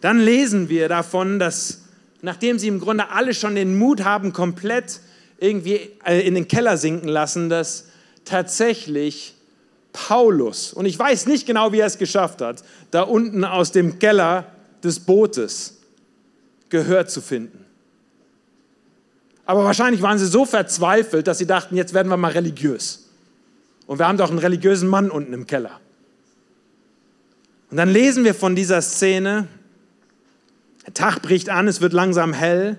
Dann 0.00 0.18
lesen 0.18 0.68
wir 0.68 0.88
davon, 0.88 1.38
dass 1.38 1.84
nachdem 2.22 2.58
sie 2.58 2.68
im 2.68 2.80
Grunde 2.80 3.10
alle 3.10 3.34
schon 3.34 3.54
den 3.54 3.78
Mut 3.78 4.04
haben, 4.04 4.32
komplett 4.32 5.00
irgendwie 5.38 5.90
äh, 6.04 6.20
in 6.20 6.34
den 6.34 6.48
Keller 6.48 6.76
sinken 6.76 7.08
lassen, 7.08 7.48
dass 7.48 7.88
tatsächlich 8.24 9.34
Paulus, 9.92 10.72
und 10.72 10.86
ich 10.86 10.98
weiß 10.98 11.26
nicht 11.26 11.46
genau, 11.46 11.72
wie 11.72 11.80
er 11.80 11.86
es 11.86 11.98
geschafft 11.98 12.40
hat, 12.40 12.62
da 12.90 13.02
unten 13.02 13.44
aus 13.44 13.72
dem 13.72 13.98
Keller 13.98 14.46
des 14.82 15.00
Bootes 15.00 15.78
Gehör 16.68 17.06
zu 17.06 17.20
finden. 17.20 17.64
Aber 19.44 19.64
wahrscheinlich 19.64 20.00
waren 20.02 20.18
sie 20.18 20.26
so 20.26 20.44
verzweifelt, 20.44 21.26
dass 21.26 21.38
sie 21.38 21.46
dachten, 21.46 21.74
jetzt 21.74 21.92
werden 21.92 22.08
wir 22.08 22.16
mal 22.16 22.30
religiös. 22.30 23.08
Und 23.88 23.98
wir 23.98 24.06
haben 24.06 24.16
doch 24.16 24.30
einen 24.30 24.38
religiösen 24.38 24.88
Mann 24.88 25.10
unten 25.10 25.32
im 25.32 25.48
Keller. 25.48 25.80
Und 27.70 27.76
dann 27.76 27.88
lesen 27.88 28.24
wir 28.24 28.34
von 28.34 28.54
dieser 28.54 28.80
Szene, 28.82 29.48
der 30.86 30.94
Tag 30.94 31.22
bricht 31.22 31.50
an, 31.50 31.66
es 31.66 31.80
wird 31.80 31.92
langsam 31.92 32.32
hell. 32.32 32.78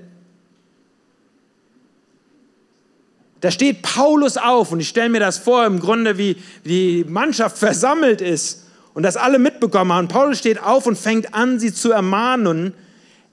Da 3.41 3.49
steht 3.49 3.81
Paulus 3.81 4.37
auf 4.37 4.71
und 4.71 4.79
ich 4.79 4.89
stelle 4.89 5.09
mir 5.09 5.19
das 5.19 5.39
vor, 5.39 5.65
im 5.65 5.79
Grunde 5.79 6.17
wie 6.17 6.37
die 6.63 7.03
Mannschaft 7.07 7.57
versammelt 7.57 8.21
ist 8.21 8.67
und 8.93 9.03
das 9.03 9.17
alle 9.17 9.39
mitbekommen 9.39 9.91
haben. 9.91 10.07
Paulus 10.07 10.37
steht 10.37 10.61
auf 10.61 10.85
und 10.85 10.97
fängt 10.97 11.33
an, 11.33 11.59
sie 11.59 11.73
zu 11.73 11.91
ermahnen, 11.91 12.73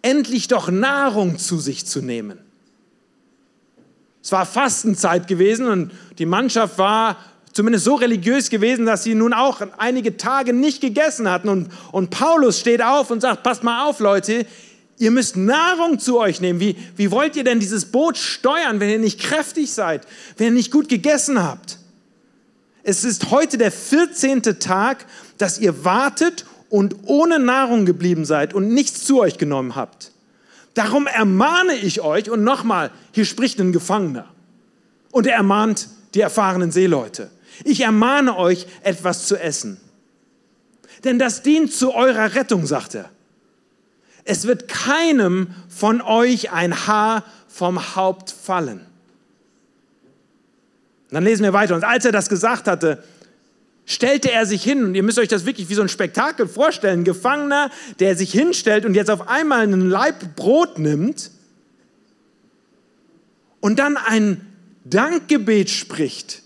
endlich 0.00 0.48
doch 0.48 0.70
Nahrung 0.70 1.38
zu 1.38 1.58
sich 1.58 1.86
zu 1.86 2.00
nehmen. 2.00 2.38
Es 4.22 4.32
war 4.32 4.46
Fastenzeit 4.46 5.28
gewesen 5.28 5.66
und 5.66 5.92
die 6.18 6.26
Mannschaft 6.26 6.78
war 6.78 7.18
zumindest 7.52 7.84
so 7.84 7.94
religiös 7.94 8.50
gewesen, 8.50 8.86
dass 8.86 9.04
sie 9.04 9.14
nun 9.14 9.32
auch 9.32 9.60
einige 9.76 10.16
Tage 10.16 10.52
nicht 10.52 10.80
gegessen 10.80 11.30
hatten. 11.30 11.48
Und, 11.48 11.68
und 11.92 12.10
Paulus 12.10 12.60
steht 12.60 12.82
auf 12.82 13.10
und 13.10 13.20
sagt, 13.20 13.42
passt 13.42 13.62
mal 13.62 13.86
auf, 13.86 14.00
Leute, 14.00 14.46
ihr 14.98 15.10
müsst 15.10 15.36
Nahrung 15.36 15.98
zu 15.98 16.18
euch 16.18 16.40
nehmen. 16.40 16.60
Wie, 16.60 16.76
wie 16.96 17.10
wollt 17.10 17.36
ihr 17.36 17.44
denn 17.44 17.60
dieses 17.60 17.86
Boot 17.86 18.18
steuern, 18.18 18.80
wenn 18.80 18.90
ihr 18.90 18.98
nicht 18.98 19.20
kräftig 19.20 19.72
seid, 19.72 20.06
wenn 20.36 20.48
ihr 20.48 20.52
nicht 20.52 20.70
gut 20.70 20.88
gegessen 20.88 21.42
habt? 21.42 21.78
Es 22.82 23.04
ist 23.04 23.30
heute 23.30 23.58
der 23.58 23.70
14. 23.70 24.42
Tag, 24.60 25.06
dass 25.36 25.58
ihr 25.58 25.84
wartet 25.84 26.46
und 26.70 26.96
ohne 27.04 27.38
Nahrung 27.38 27.86
geblieben 27.86 28.24
seid 28.24 28.54
und 28.54 28.68
nichts 28.68 29.04
zu 29.04 29.20
euch 29.20 29.38
genommen 29.38 29.76
habt. 29.76 30.12
Darum 30.74 31.06
ermahne 31.06 31.74
ich 31.74 32.00
euch, 32.02 32.30
und 32.30 32.44
nochmal, 32.44 32.90
hier 33.12 33.24
spricht 33.24 33.60
ein 33.60 33.72
Gefangener. 33.72 34.26
Und 35.10 35.26
er 35.26 35.34
ermahnt 35.34 35.88
die 36.14 36.20
erfahrenen 36.20 36.70
Seeleute. 36.70 37.30
Ich 37.64 37.80
ermahne 37.80 38.36
euch, 38.36 38.66
etwas 38.82 39.26
zu 39.26 39.36
essen. 39.36 39.80
Denn 41.04 41.18
das 41.18 41.42
dient 41.42 41.72
zu 41.72 41.94
eurer 41.94 42.34
Rettung, 42.34 42.66
sagt 42.66 42.94
er. 42.94 43.10
Es 44.28 44.46
wird 44.46 44.68
keinem 44.68 45.48
von 45.68 46.00
euch 46.00 46.52
ein 46.52 46.86
Haar 46.86 47.24
vom 47.48 47.96
Haupt 47.96 48.30
fallen. 48.30 48.84
Dann 51.10 51.24
lesen 51.24 51.42
wir 51.42 51.52
weiter. 51.52 51.74
Und 51.74 51.84
als 51.84 52.04
er 52.04 52.12
das 52.12 52.28
gesagt 52.28 52.68
hatte, 52.68 53.02
stellte 53.86 54.30
er 54.30 54.44
sich 54.44 54.62
hin. 54.62 54.84
Und 54.84 54.94
ihr 54.94 55.02
müsst 55.02 55.18
euch 55.18 55.28
das 55.28 55.46
wirklich 55.46 55.68
wie 55.70 55.74
so 55.74 55.82
ein 55.82 55.88
Spektakel 55.88 56.46
vorstellen. 56.46 57.00
Ein 57.00 57.04
Gefangener, 57.04 57.70
der 58.00 58.16
sich 58.16 58.30
hinstellt 58.30 58.84
und 58.84 58.94
jetzt 58.94 59.10
auf 59.10 59.28
einmal 59.28 59.60
einen 59.60 59.88
Leib 59.88 60.36
Brot 60.36 60.78
nimmt 60.78 61.30
und 63.60 63.78
dann 63.78 63.96
ein 63.96 64.40
Dankgebet 64.84 65.70
spricht 65.70 66.42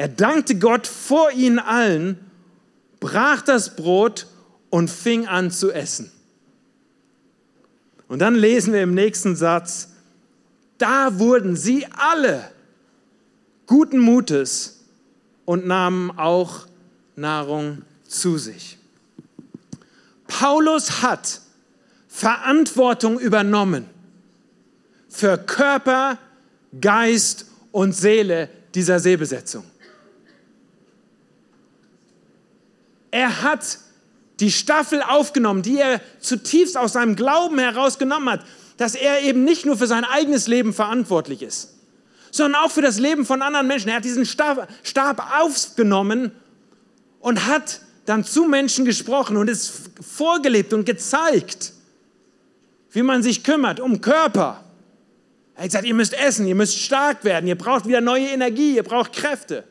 er 0.00 0.08
dankte 0.08 0.54
Gott 0.54 0.86
vor 0.86 1.30
ihnen 1.30 1.58
allen, 1.58 2.18
brach 3.00 3.42
das 3.42 3.76
Brot 3.76 4.26
und 4.70 4.88
fing 4.88 5.26
an 5.26 5.50
zu 5.50 5.72
essen. 5.72 6.10
Und 8.10 8.18
dann 8.18 8.34
lesen 8.34 8.72
wir 8.72 8.82
im 8.82 8.92
nächsten 8.92 9.36
Satz, 9.36 9.90
da 10.78 11.20
wurden 11.20 11.54
sie 11.54 11.86
alle 11.96 12.50
guten 13.66 14.00
Mutes 14.00 14.80
und 15.44 15.64
nahmen 15.64 16.10
auch 16.18 16.66
Nahrung 17.14 17.82
zu 18.08 18.36
sich. 18.36 18.78
Paulus 20.26 21.02
hat 21.02 21.40
Verantwortung 22.08 23.20
übernommen 23.20 23.88
für 25.08 25.38
Körper, 25.38 26.18
Geist 26.80 27.46
und 27.70 27.92
Seele 27.92 28.48
dieser 28.74 28.98
Seebesetzung. 28.98 29.64
Er 33.12 33.42
hat 33.42 33.78
die 34.40 34.50
Staffel 34.50 35.02
aufgenommen, 35.02 35.62
die 35.62 35.78
er 35.78 36.00
zutiefst 36.20 36.76
aus 36.76 36.94
seinem 36.94 37.14
Glauben 37.14 37.58
herausgenommen 37.58 38.30
hat, 38.30 38.44
dass 38.76 38.94
er 38.94 39.22
eben 39.22 39.44
nicht 39.44 39.66
nur 39.66 39.76
für 39.76 39.86
sein 39.86 40.04
eigenes 40.04 40.46
Leben 40.46 40.72
verantwortlich 40.72 41.42
ist, 41.42 41.74
sondern 42.30 42.62
auch 42.62 42.70
für 42.70 42.82
das 42.82 42.98
Leben 42.98 43.26
von 43.26 43.42
anderen 43.42 43.66
Menschen. 43.66 43.90
Er 43.90 43.96
hat 43.96 44.04
diesen 44.04 44.24
Stab, 44.24 44.68
Stab 44.82 45.22
aufgenommen 45.40 46.32
und 47.20 47.46
hat 47.46 47.82
dann 48.06 48.24
zu 48.24 48.44
Menschen 48.44 48.84
gesprochen 48.86 49.36
und 49.36 49.50
es 49.50 49.72
vorgelebt 50.00 50.72
und 50.72 50.86
gezeigt, 50.86 51.72
wie 52.92 53.02
man 53.02 53.22
sich 53.22 53.44
kümmert 53.44 53.78
um 53.78 54.00
Körper. 54.00 54.64
Er 55.54 55.64
hat 55.64 55.68
gesagt, 55.70 55.84
ihr 55.84 55.94
müsst 55.94 56.14
essen, 56.14 56.46
ihr 56.46 56.54
müsst 56.54 56.78
stark 56.78 57.22
werden, 57.22 57.46
ihr 57.46 57.58
braucht 57.58 57.86
wieder 57.86 58.00
neue 58.00 58.28
Energie, 58.28 58.76
ihr 58.76 58.82
braucht 58.82 59.12
Kräfte. 59.12 59.64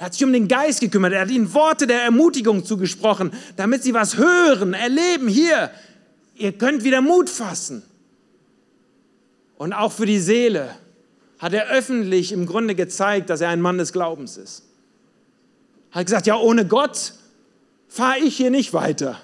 Er 0.00 0.06
hat 0.06 0.14
sich 0.14 0.24
um 0.24 0.32
den 0.32 0.48
Geist 0.48 0.80
gekümmert. 0.80 1.12
Er 1.12 1.20
hat 1.20 1.30
ihnen 1.30 1.52
Worte 1.52 1.86
der 1.86 2.02
Ermutigung 2.04 2.64
zugesprochen, 2.64 3.32
damit 3.56 3.82
sie 3.82 3.92
was 3.92 4.16
hören, 4.16 4.72
erleben. 4.72 5.28
Hier, 5.28 5.70
ihr 6.36 6.52
könnt 6.52 6.84
wieder 6.84 7.02
Mut 7.02 7.28
fassen. 7.28 7.82
Und 9.58 9.74
auch 9.74 9.92
für 9.92 10.06
die 10.06 10.18
Seele 10.18 10.74
hat 11.38 11.52
er 11.52 11.68
öffentlich 11.68 12.32
im 12.32 12.46
Grunde 12.46 12.74
gezeigt, 12.74 13.28
dass 13.28 13.42
er 13.42 13.50
ein 13.50 13.60
Mann 13.60 13.76
des 13.76 13.92
Glaubens 13.92 14.38
ist. 14.38 14.64
Er 15.90 15.96
hat 15.96 16.06
gesagt, 16.06 16.26
ja, 16.26 16.36
ohne 16.36 16.66
Gott 16.66 17.12
fahre 17.86 18.20
ich 18.20 18.38
hier 18.38 18.50
nicht 18.50 18.72
weiter. 18.72 19.20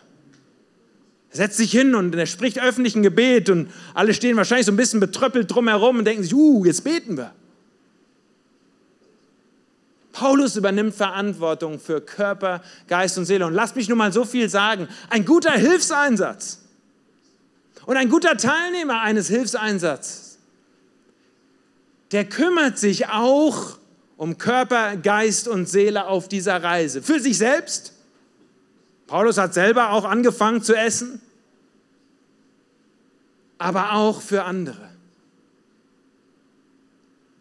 Er 1.31 1.37
setzt 1.37 1.57
sich 1.57 1.71
hin 1.71 1.95
und 1.95 2.15
er 2.15 2.27
spricht 2.27 2.61
öffentlich 2.61 2.95
ein 2.95 3.03
Gebet 3.03 3.49
und 3.49 3.71
alle 3.95 4.13
stehen 4.13 4.37
wahrscheinlich 4.37 4.67
so 4.67 4.73
ein 4.73 4.77
bisschen 4.77 5.01
betröppelt 5.01 5.51
drumherum 5.51 6.01
und 6.01 6.05
denken 6.05 6.23
sich, 6.23 6.35
uh, 6.35 6.67
jetzt 6.67 6.85
beten 6.85 7.17
wir. 7.17 7.33
Paulus 10.17 10.57
übernimmt 10.57 10.95
Verantwortung 10.95 11.79
für 11.79 12.01
Körper, 12.01 12.63
Geist 12.89 13.19
und 13.19 13.27
Seele. 13.27 13.45
Und 13.45 13.53
lasst 13.53 13.77
mich 13.77 13.87
nur 13.87 13.99
mal 13.99 14.15
so 14.15 14.25
viel 14.25 14.49
sagen. 14.49 14.89
Ein 15.11 15.27
guter 15.27 15.53
Hilfseinsatz 15.53 16.63
und 17.85 17.99
ein 17.99 18.09
guter 18.09 18.39
Teilnehmer 18.39 19.03
eines 19.03 19.29
Hilfseinsatzes, 19.29 20.39
der 22.13 22.25
kümmert 22.25 22.79
sich 22.79 23.09
auch 23.09 23.77
um 24.17 24.39
Körper, 24.39 24.97
Geist 24.97 25.49
und 25.49 25.69
Seele 25.69 26.07
auf 26.07 26.29
dieser 26.29 26.63
Reise. 26.63 27.03
Für 27.03 27.21
sich 27.21 27.37
selbst. 27.37 27.93
Paulus 29.07 29.37
hat 29.37 29.53
selber 29.53 29.91
auch 29.91 30.07
angefangen 30.07 30.63
zu 30.63 30.75
essen, 30.75 31.21
aber 33.59 33.93
auch 33.93 34.23
für 34.23 34.45
andere. 34.45 34.96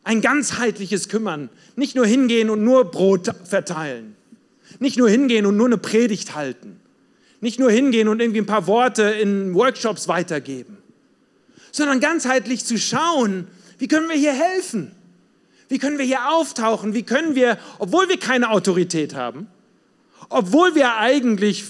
Ein 0.06 0.22
ganzheitliches 0.22 1.10
Kümmern. 1.10 1.50
Nicht 1.76 1.96
nur 1.96 2.06
hingehen 2.06 2.50
und 2.52 2.64
nur 2.64 2.86
Brot 2.86 3.34
verteilen. 3.44 4.16
Nicht 4.80 4.98
nur 4.98 5.10
hingehen 5.10 5.48
und 5.48 5.58
nur 5.58 5.66
eine 5.66 5.80
Predigt 5.80 6.36
halten. 6.36 6.80
Nicht 7.42 7.60
nur 7.60 7.72
hingehen 7.72 8.08
und 8.08 8.22
irgendwie 8.22 8.40
ein 8.40 8.46
paar 8.46 8.68
Worte 8.68 9.02
in 9.04 9.56
Workshops 9.56 10.08
weitergeben. 10.08 10.78
Sondern 11.72 12.00
ganzheitlich 12.00 12.64
zu 12.66 12.78
schauen, 12.78 13.48
wie 13.80 13.88
können 13.88 14.08
wir 14.08 14.16
hier 14.16 14.34
helfen? 14.34 14.92
Wie 15.70 15.80
können 15.80 15.98
wir 15.98 16.06
hier 16.06 16.30
auftauchen? 16.30 16.94
Wie 16.94 17.04
können 17.04 17.34
wir, 17.34 17.58
obwohl 17.80 18.08
wir 18.08 18.20
keine 18.20 18.52
Autorität 18.52 19.16
haben, 19.16 19.48
obwohl 20.30 20.76
wir 20.76 20.98
eigentlich 20.98 21.66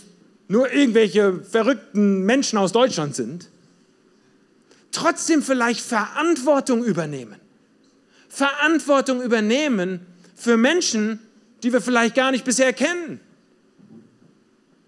nur 0.50 0.72
irgendwelche 0.72 1.42
verrückten 1.42 2.26
Menschen 2.26 2.60
aus 2.60 2.74
Deutschland 2.74 3.16
sind, 3.16 3.50
trotzdem 4.92 5.42
vielleicht 5.42 5.80
Verantwortung 5.80 6.84
übernehmen. 6.84 7.38
Verantwortung 8.36 9.22
übernehmen 9.22 10.06
für 10.36 10.58
Menschen, 10.58 11.20
die 11.64 11.72
wir 11.72 11.80
vielleicht 11.80 12.16
gar 12.16 12.32
nicht 12.32 12.44
bisher 12.44 12.74
kennen, 12.74 13.22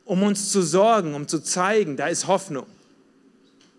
um 0.04 0.22
uns 0.22 0.52
zu 0.52 0.62
sorgen, 0.62 1.16
um 1.16 1.30
zu 1.30 1.40
zeigen, 1.40 1.96
da 1.96 2.08
ist 2.08 2.28
Hoffnung, 2.28 2.66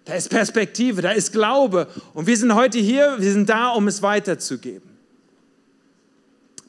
da 0.07 0.15
ist 0.15 0.31
Perspektive, 0.31 1.03
da 1.03 1.11
ist 1.11 1.33
Glaube. 1.33 1.87
Und 2.15 2.27
wir 2.27 2.37
sind 2.39 2.55
heute 2.55 2.79
hier, 2.79 3.17
wir 3.19 3.31
sind 3.31 3.51
da, 3.51 3.69
um 3.69 3.87
es 3.89 4.01
weiterzugeben. 4.01 4.89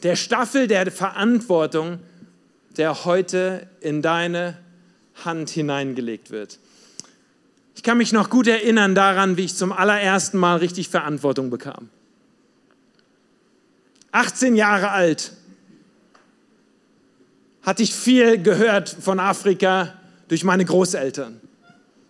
Der 0.03 0.17
Staffel 0.17 0.67
der 0.67 0.91
Verantwortung, 0.91 1.99
der 2.75 3.05
heute 3.05 3.67
in 3.79 4.01
deine 4.01 4.57
Hand 5.23 5.49
hineingelegt 5.49 6.31
wird. 6.31 6.59
Ich 7.75 7.83
kann 7.83 7.97
mich 7.97 8.11
noch 8.11 8.29
gut 8.29 8.47
erinnern 8.47 8.93
daran, 8.93 9.37
wie 9.37 9.45
ich 9.45 9.55
zum 9.55 9.71
allerersten 9.71 10.37
Mal 10.37 10.57
richtig 10.57 10.89
Verantwortung 10.89 11.49
bekam. 11.49 11.89
18 14.11 14.55
Jahre 14.55 14.91
alt, 14.91 15.33
hatte 17.61 17.83
ich 17.83 17.93
viel 17.93 18.41
gehört 18.41 18.89
von 18.89 19.19
Afrika 19.19 19.93
durch 20.27 20.43
meine 20.43 20.65
Großeltern. 20.65 21.39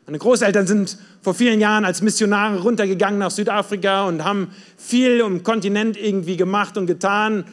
Meine 0.05 0.19
Großeltern 0.19 0.65
sind 0.65 0.97
vor 1.21 1.33
vielen 1.33 1.59
Jahren 1.59 1.85
als 1.85 2.01
Missionare 2.01 2.59
runtergegangen 2.61 3.19
nach 3.19 3.31
Südafrika 3.31 4.07
und 4.07 4.23
haben 4.23 4.51
viel 4.77 5.21
um 5.21 5.43
Kontinent 5.43 5.97
irgendwie 5.97 6.37
gemacht 6.37 6.77
und 6.77 6.87
getan. 6.87 7.45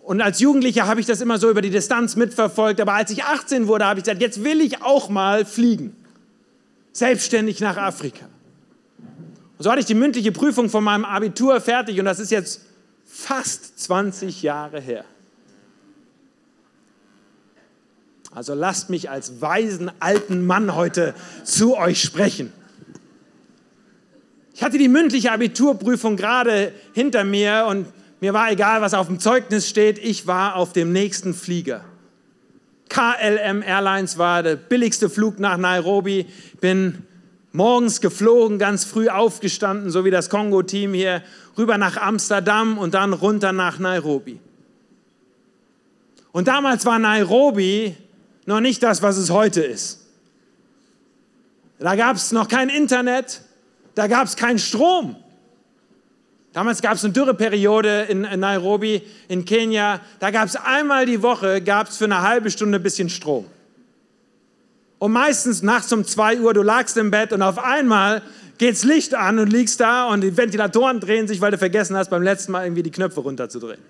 Und 0.00 0.20
als 0.20 0.40
Jugendlicher 0.40 0.86
habe 0.86 1.00
ich 1.00 1.06
das 1.06 1.20
immer 1.20 1.38
so 1.38 1.50
über 1.50 1.60
die 1.60 1.70
Distanz 1.70 2.16
mitverfolgt. 2.16 2.80
Aber 2.80 2.92
als 2.92 3.10
ich 3.10 3.24
18 3.24 3.66
wurde, 3.66 3.86
habe 3.86 3.98
ich 3.98 4.04
gesagt, 4.04 4.22
jetzt 4.22 4.44
will 4.44 4.60
ich 4.60 4.82
auch 4.82 5.08
mal 5.08 5.44
fliegen. 5.44 5.96
Selbstständig 6.92 7.60
nach 7.60 7.76
Afrika. 7.76 8.26
Und 9.58 9.64
so 9.64 9.70
hatte 9.70 9.80
ich 9.80 9.86
die 9.86 9.94
mündliche 9.94 10.32
Prüfung 10.32 10.70
von 10.70 10.84
meinem 10.84 11.04
Abitur 11.04 11.60
fertig 11.60 11.98
und 11.98 12.04
das 12.04 12.18
ist 12.18 12.30
jetzt 12.30 12.62
fast 13.14 13.78
20 13.78 14.42
Jahre 14.42 14.80
her. 14.80 15.04
Also 18.32 18.54
lasst 18.54 18.90
mich 18.90 19.08
als 19.08 19.40
weisen 19.40 19.90
alten 20.00 20.44
Mann 20.44 20.74
heute 20.74 21.14
zu 21.44 21.76
euch 21.76 22.02
sprechen. 22.02 22.52
Ich 24.52 24.64
hatte 24.64 24.78
die 24.78 24.88
mündliche 24.88 25.30
Abiturprüfung 25.30 26.16
gerade 26.16 26.72
hinter 26.92 27.22
mir 27.22 27.66
und 27.68 27.86
mir 28.20 28.34
war 28.34 28.50
egal, 28.50 28.80
was 28.80 28.94
auf 28.94 29.06
dem 29.06 29.20
Zeugnis 29.20 29.68
steht, 29.68 29.98
ich 29.98 30.26
war 30.26 30.56
auf 30.56 30.72
dem 30.72 30.92
nächsten 30.92 31.34
Flieger. 31.34 31.84
KLM 32.88 33.62
Airlines 33.62 34.18
war 34.18 34.42
der 34.42 34.56
billigste 34.56 35.08
Flug 35.08 35.38
nach 35.38 35.56
Nairobi. 35.56 36.26
Bin 36.60 37.04
morgens 37.52 38.00
geflogen, 38.00 38.58
ganz 38.58 38.84
früh 38.84 39.08
aufgestanden, 39.08 39.90
so 39.90 40.04
wie 40.04 40.10
das 40.10 40.28
Kongo-Team 40.28 40.92
hier, 40.92 41.22
rüber 41.56 41.78
nach 41.78 41.96
Amsterdam 41.96 42.78
und 42.78 42.94
dann 42.94 43.12
runter 43.12 43.52
nach 43.52 43.78
Nairobi. 43.78 44.40
Und 46.32 46.48
damals 46.48 46.84
war 46.84 46.98
Nairobi 46.98 47.96
noch 48.46 48.60
nicht 48.60 48.82
das, 48.82 49.02
was 49.02 49.16
es 49.16 49.30
heute 49.30 49.62
ist. 49.62 50.00
Da 51.78 51.96
gab 51.96 52.16
es 52.16 52.32
noch 52.32 52.48
kein 52.48 52.68
Internet, 52.68 53.42
da 53.94 54.06
gab 54.06 54.26
es 54.26 54.36
keinen 54.36 54.58
Strom. 54.58 55.16
Damals 56.52 56.80
gab 56.82 56.94
es 56.94 57.04
eine 57.04 57.12
Dürreperiode 57.12 58.06
in, 58.08 58.20
Nairobi, 58.20 59.02
in 59.28 59.44
Kenia. 59.44 60.00
Da 60.20 60.30
gab 60.30 60.46
es 60.46 60.54
einmal 60.54 61.04
die 61.04 61.20
Woche, 61.20 61.60
gab 61.60 61.88
es 61.88 61.96
für 61.96 62.04
eine 62.04 62.22
halbe 62.22 62.50
Stunde 62.50 62.78
ein 62.78 62.82
bisschen 62.82 63.08
Strom. 63.08 63.46
Und 65.00 65.12
meistens 65.12 65.62
nachts 65.62 65.92
um 65.92 66.04
zwei 66.04 66.40
Uhr, 66.40 66.54
du 66.54 66.62
lagst 66.62 66.96
im 66.96 67.10
Bett 67.10 67.32
und 67.32 67.42
auf 67.42 67.58
einmal 67.58 68.22
geht's 68.58 68.84
Licht 68.84 69.14
an 69.14 69.38
und 69.38 69.52
liegst 69.52 69.80
da 69.80 70.08
und 70.08 70.20
die 70.20 70.36
Ventilatoren 70.36 71.00
drehen 71.00 71.28
sich, 71.28 71.40
weil 71.40 71.50
du 71.50 71.58
vergessen 71.58 71.96
hast, 71.96 72.10
beim 72.10 72.22
letzten 72.22 72.52
Mal 72.52 72.64
irgendwie 72.64 72.82
die 72.82 72.90
Knöpfe 72.90 73.20
runterzudrehen. 73.20 73.80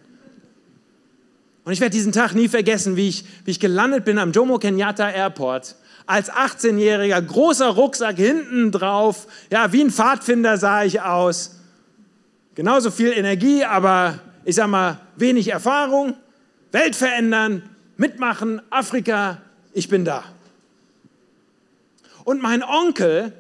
Und 1.65 1.73
ich 1.73 1.81
werde 1.81 1.93
diesen 1.93 2.13
Tag 2.13 2.35
nie 2.35 2.49
vergessen, 2.49 2.97
wie 2.97 3.09
ich, 3.09 3.25
wie 3.45 3.51
ich 3.53 3.61
gelandet 3.61 4.05
bin 4.05 4.19
am 4.19 4.33
Jomo 4.33 4.59
Kenyatta 4.59 5.11
Airport. 5.11 5.77
Als 6.07 6.31
18-Jähriger, 6.31 7.21
großer 7.23 7.69
Rucksack 7.69 8.17
hinten 8.17 8.71
drauf. 8.71 9.27
Ja, 9.51 9.73
wie 9.73 9.83
ein 9.83 9.91
Pfadfinder 9.91 10.59
sah 10.59 10.85
ich 10.85 11.01
aus. 11.01 11.61
Genauso 12.55 12.91
viel 12.91 13.13
Energie, 13.13 13.65
aber 13.65 14.19
ich 14.45 14.57
sag 14.57 14.69
mal, 14.69 15.01
wenig 15.17 15.49
Erfahrung. 15.49 16.15
Welt 16.73 16.95
verändern, 16.95 17.63
mitmachen, 17.97 18.61
Afrika, 18.69 19.39
ich 19.73 19.89
bin 19.89 20.05
da. 20.05 20.25
Und 22.25 22.43
mein 22.43 22.63
Onkel, 22.63 23.33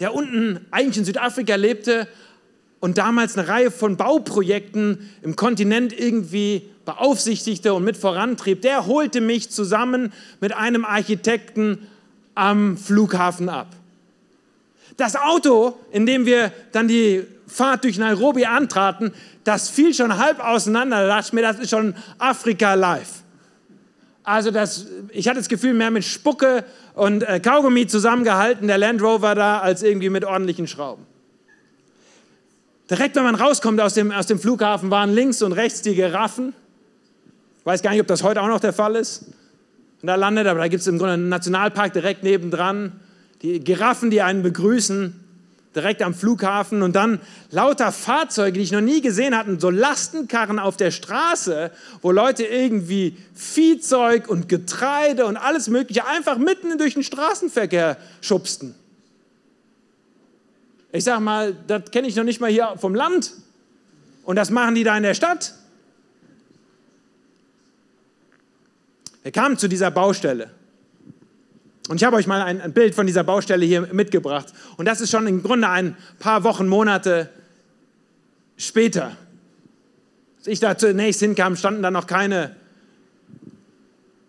der 0.00 0.14
unten 0.14 0.64
eigentlich 0.70 0.98
in 0.98 1.04
Südafrika 1.04 1.54
lebte 1.54 2.08
und 2.80 2.98
damals 2.98 3.38
eine 3.38 3.48
Reihe 3.48 3.70
von 3.70 3.96
Bauprojekten 3.96 5.10
im 5.22 5.36
Kontinent 5.36 5.98
irgendwie 5.98 6.68
beaufsichtigte 6.84 7.72
und 7.72 7.84
mit 7.84 7.96
vorantrieb, 7.96 8.60
der 8.62 8.86
holte 8.86 9.20
mich 9.20 9.50
zusammen 9.50 10.12
mit 10.40 10.52
einem 10.52 10.84
Architekten 10.84 11.86
am 12.34 12.76
Flughafen 12.76 13.48
ab. 13.48 13.68
Das 14.96 15.16
Auto, 15.16 15.78
in 15.92 16.06
dem 16.06 16.26
wir 16.26 16.52
dann 16.72 16.88
die 16.88 17.24
Fahrt 17.46 17.84
durch 17.84 17.98
Nairobi 17.98 18.44
antraten, 18.44 19.12
das 19.44 19.68
fiel 19.68 19.94
schon 19.94 20.18
halb 20.18 20.44
auseinander. 20.44 21.06
Da 21.06 21.16
dachte 21.16 21.28
ich 21.28 21.32
mir, 21.32 21.42
das 21.42 21.58
ist 21.58 21.70
schon 21.70 21.94
Afrika 22.18 22.74
live. 22.74 23.23
Also 24.24 24.50
das, 24.50 24.86
ich 25.10 25.28
hatte 25.28 25.38
das 25.38 25.50
Gefühl, 25.50 25.74
mehr 25.74 25.90
mit 25.90 26.02
Spucke 26.02 26.64
und 26.94 27.22
äh, 27.22 27.40
Kaugummi 27.40 27.86
zusammengehalten, 27.86 28.66
der 28.66 28.78
Land 28.78 29.02
Rover 29.02 29.34
da, 29.34 29.60
als 29.60 29.82
irgendwie 29.82 30.08
mit 30.08 30.24
ordentlichen 30.24 30.66
Schrauben. 30.66 31.06
Direkt, 32.90 33.16
wenn 33.16 33.24
man 33.24 33.34
rauskommt 33.34 33.80
aus 33.80 33.94
dem, 33.94 34.10
aus 34.10 34.26
dem 34.26 34.38
Flughafen, 34.38 34.90
waren 34.90 35.14
links 35.14 35.42
und 35.42 35.52
rechts 35.52 35.82
die 35.82 35.94
Giraffen. 35.94 36.54
Ich 37.60 37.66
weiß 37.66 37.82
gar 37.82 37.90
nicht, 37.90 38.00
ob 38.00 38.06
das 38.06 38.22
heute 38.22 38.40
auch 38.42 38.48
noch 38.48 38.60
der 38.60 38.72
Fall 38.72 38.96
ist. 38.96 39.26
Und 40.00 40.08
da 40.08 40.14
landet, 40.16 40.46
aber 40.46 40.60
da 40.60 40.68
gibt 40.68 40.80
es 40.80 40.86
im 40.86 40.98
Grunde 40.98 41.14
einen 41.14 41.28
Nationalpark 41.28 41.92
direkt 41.92 42.22
nebendran. 42.22 42.92
Die 43.42 43.60
Giraffen, 43.60 44.10
die 44.10 44.22
einen 44.22 44.42
begrüßen 44.42 45.23
direkt 45.74 46.02
am 46.02 46.14
Flughafen 46.14 46.82
und 46.82 46.94
dann 46.94 47.20
lauter 47.50 47.92
Fahrzeuge, 47.92 48.58
die 48.58 48.64
ich 48.64 48.72
noch 48.72 48.80
nie 48.80 49.00
gesehen 49.00 49.36
hatte, 49.36 49.58
so 49.58 49.70
Lastenkarren 49.70 50.58
auf 50.58 50.76
der 50.76 50.90
Straße, 50.90 51.70
wo 52.02 52.12
Leute 52.12 52.44
irgendwie 52.44 53.16
Viehzeug 53.34 54.28
und 54.28 54.48
Getreide 54.48 55.26
und 55.26 55.36
alles 55.36 55.68
Mögliche 55.68 56.06
einfach 56.06 56.38
mitten 56.38 56.78
durch 56.78 56.94
den 56.94 57.02
Straßenverkehr 57.02 57.96
schubsten. 58.20 58.74
Ich 60.92 61.04
sag 61.04 61.20
mal, 61.20 61.56
das 61.66 61.90
kenne 61.90 62.06
ich 62.06 62.14
noch 62.14 62.24
nicht 62.24 62.40
mal 62.40 62.50
hier 62.50 62.74
vom 62.76 62.94
Land. 62.94 63.32
Und 64.22 64.36
das 64.36 64.50
machen 64.50 64.74
die 64.74 64.84
da 64.84 64.96
in 64.96 65.02
der 65.02 65.14
Stadt. 65.14 65.54
Wir 69.22 69.32
kamen 69.32 69.58
zu 69.58 69.68
dieser 69.68 69.90
Baustelle. 69.90 70.50
Und 71.88 71.96
ich 71.96 72.04
habe 72.04 72.16
euch 72.16 72.26
mal 72.26 72.40
ein, 72.40 72.60
ein, 72.60 72.72
Bild 72.72 72.94
von 72.94 73.06
dieser 73.06 73.24
Baustelle 73.24 73.66
hier 73.66 73.82
mitgebracht. 73.92 74.52
Und 74.76 74.86
das 74.86 75.00
ist 75.00 75.10
schon 75.10 75.26
im 75.26 75.42
Grunde 75.42 75.68
ein 75.68 75.96
paar 76.18 76.42
Wochen, 76.44 76.66
Monate 76.66 77.28
später. 78.56 79.16
Als 80.38 80.46
ich 80.46 80.60
da 80.60 80.78
zunächst 80.78 81.20
hinkam, 81.20 81.56
standen 81.56 81.82
da 81.82 81.90
noch 81.90 82.06
keine 82.06 82.56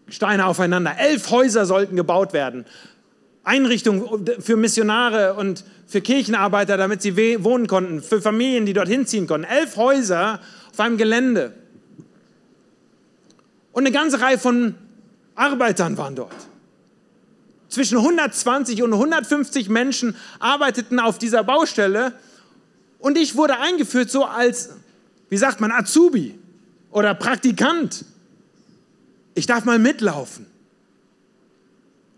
Steine 0.10 0.48
aufeinander. 0.48 0.96
Elf 0.98 1.32
Häuser 1.32 1.65
sollten 1.65 1.96
gebaut 1.96 2.34
werden. 2.34 2.65
Einrichtungen 3.44 4.26
für 4.39 4.58
Missionare 4.58 5.36
und 5.36 5.63
für 5.88 6.02
Kirchenarbeiter, 6.02 6.78
damit 6.78 7.02
sie 7.02 7.15
wohnen 7.44 7.68
konnten, 7.68 8.02
für 8.02 8.22
Familien, 8.22 8.65
die 8.65 8.74
dorthin 8.74 9.06
ziehen 9.06 9.28
konnten. 9.28 9.46
Elf 9.46 9.78
Häuser 9.78 10.41
auf 10.72 10.80
einem 10.80 10.98
Gelände. 10.98 11.54
Und 13.72 13.86
eine 13.86 13.91
ganze 13.91 14.20
Reihe 14.20 14.38
von 14.38 14.76
Arbeitern 15.36 15.98
waren 15.98 16.15
dort. 16.15 16.36
Zwischen 17.75 17.97
120 17.97 18.83
und 18.83 18.93
150 18.93 19.67
Menschen 19.67 20.15
arbeiteten 20.39 20.97
auf 20.97 21.17
dieser 21.17 21.43
Baustelle 21.43 22.13
und 22.99 23.17
ich 23.17 23.35
wurde 23.35 23.59
eingeführt 23.59 24.09
so 24.09 24.23
als, 24.23 24.69
wie 25.27 25.35
sagt 25.35 25.59
man, 25.59 25.73
Azubi 25.73 26.39
oder 26.89 27.13
Praktikant. 27.15 28.05
Ich 29.33 29.45
darf 29.45 29.65
mal 29.65 29.77
mitlaufen. 29.77 30.45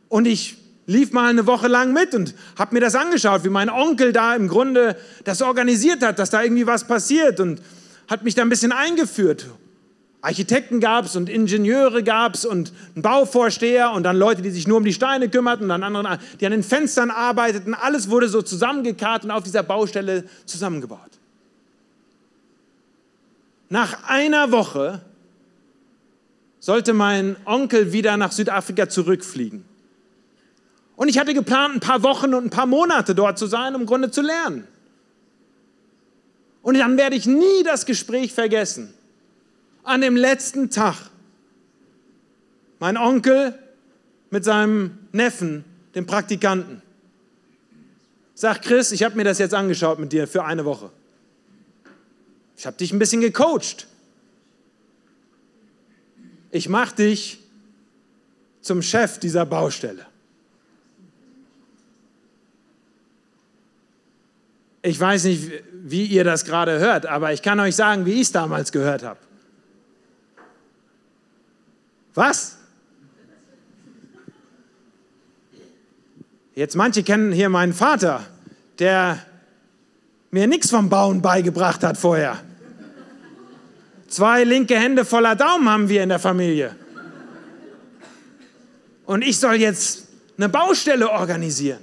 Und 0.09 0.27
ich 0.27 0.57
lief 0.85 1.11
mal 1.11 1.27
eine 1.27 1.47
Woche 1.47 1.67
lang 1.67 1.91
mit 1.91 2.13
und 2.13 2.35
habe 2.55 2.75
mir 2.75 2.81
das 2.81 2.93
angeschaut, 2.93 3.43
wie 3.43 3.49
mein 3.49 3.71
Onkel 3.71 4.13
da 4.13 4.35
im 4.35 4.49
Grunde 4.49 4.95
das 5.23 5.41
organisiert 5.41 6.03
hat, 6.03 6.19
dass 6.19 6.29
da 6.29 6.43
irgendwie 6.43 6.67
was 6.67 6.85
passiert 6.85 7.39
und 7.39 7.63
hat 8.07 8.23
mich 8.23 8.35
da 8.35 8.43
ein 8.43 8.49
bisschen 8.49 8.73
eingeführt. 8.73 9.47
Architekten 10.21 10.79
gab 10.79 11.05
es 11.05 11.15
und 11.15 11.29
Ingenieure 11.29 12.03
gab 12.03 12.33
es 12.33 12.45
und 12.45 12.73
einen 12.95 13.03
Bauvorsteher 13.03 13.91
und 13.91 14.03
dann 14.03 14.17
Leute, 14.17 14.41
die 14.41 14.49
sich 14.49 14.67
nur 14.67 14.77
um 14.77 14.83
die 14.83 14.93
Steine 14.93 15.29
kümmerten 15.29 15.63
und 15.63 15.69
dann 15.69 15.83
andere, 15.83 16.19
die 16.39 16.45
an 16.45 16.51
den 16.51 16.63
Fenstern 16.63 17.11
arbeiteten. 17.11 17.73
Alles 17.75 18.09
wurde 18.09 18.27
so 18.27 18.41
zusammengekarrt 18.41 19.25
und 19.25 19.31
auf 19.31 19.43
dieser 19.43 19.63
Baustelle 19.63 20.23
zusammengebaut. 20.45 20.99
Nach 23.69 24.09
einer 24.09 24.51
Woche 24.51 25.01
sollte 26.59 26.93
mein 26.93 27.35
Onkel 27.45 27.93
wieder 27.93 28.17
nach 28.17 28.31
Südafrika 28.31 28.89
zurückfliegen. 28.89 29.65
Und 30.95 31.09
ich 31.09 31.19
hatte 31.19 31.35
geplant, 31.35 31.75
ein 31.75 31.79
paar 31.79 32.01
Wochen 32.01 32.33
und 32.33 32.45
ein 32.45 32.49
paar 32.49 32.65
Monate 32.65 33.13
dort 33.13 33.37
zu 33.37 33.45
sein, 33.45 33.75
um 33.75 33.81
im 33.81 33.87
Grunde 33.87 34.09
zu 34.09 34.21
lernen. 34.21 34.67
Und 36.63 36.77
dann 36.77 36.97
werde 36.97 37.15
ich 37.15 37.27
nie 37.27 37.63
das 37.63 37.85
Gespräch 37.85 38.33
vergessen 38.33 38.96
an 39.87 40.01
dem 40.01 40.15
letzten 40.15 40.69
Tag 40.69 40.97
mein 42.79 42.97
Onkel 42.97 43.57
mit 44.29 44.43
seinem 44.43 44.99
Neffen, 45.11 45.63
dem 45.95 46.05
Praktikanten, 46.05 46.81
sagt, 48.35 48.65
Chris, 48.65 48.91
ich 48.91 49.03
habe 49.03 49.15
mir 49.15 49.23
das 49.23 49.39
jetzt 49.39 49.53
angeschaut 49.53 49.97
mit 49.97 50.11
dir 50.11 50.27
für 50.27 50.43
eine 50.43 50.65
Woche. 50.65 50.91
Ich 52.55 52.65
habe 52.65 52.77
dich 52.77 52.91
ein 52.91 52.99
bisschen 52.99 53.21
gecoacht. 53.21 53.87
Ich 56.51 56.69
mache 56.69 56.95
dich 56.95 57.39
zum 58.61 58.81
Chef 58.81 59.19
dieser 59.19 59.45
Baustelle. 59.45 60.05
Ich 64.81 64.99
weiß 64.99 65.25
nicht, 65.25 65.51
wie 65.73 66.05
ihr 66.05 66.23
das 66.23 66.45
gerade 66.45 66.79
hört, 66.79 67.05
aber 67.05 67.33
ich 67.33 67.41
kann 67.41 67.59
euch 67.59 67.75
sagen, 67.75 68.05
wie 68.05 68.13
ich 68.13 68.21
es 68.21 68.31
damals 68.31 68.71
gehört 68.71 69.03
habe. 69.03 69.19
Was? 72.17 72.57
Jetzt 76.55 76.75
manche 76.75 77.03
kennen 77.03 77.31
hier 77.31 77.47
meinen 77.47 77.73
Vater, 77.73 78.25
der 78.79 79.23
mir 80.31 80.47
nichts 80.47 80.71
vom 80.71 80.89
Bauen 80.89 81.21
beigebracht 81.21 81.83
hat 81.83 81.95
vorher. 81.95 82.43
Zwei 84.07 84.45
linke 84.45 84.75
Hände 84.75 85.05
voller 85.05 85.35
Daumen 85.35 85.69
haben 85.69 85.89
wir 85.89 86.01
in 86.01 86.09
der 86.09 86.17
Familie. 86.17 86.75
Und 89.05 89.21
ich 89.21 89.37
soll 89.37 89.57
jetzt 89.57 90.07
eine 90.37 90.49
Baustelle 90.49 91.11
organisieren. 91.11 91.81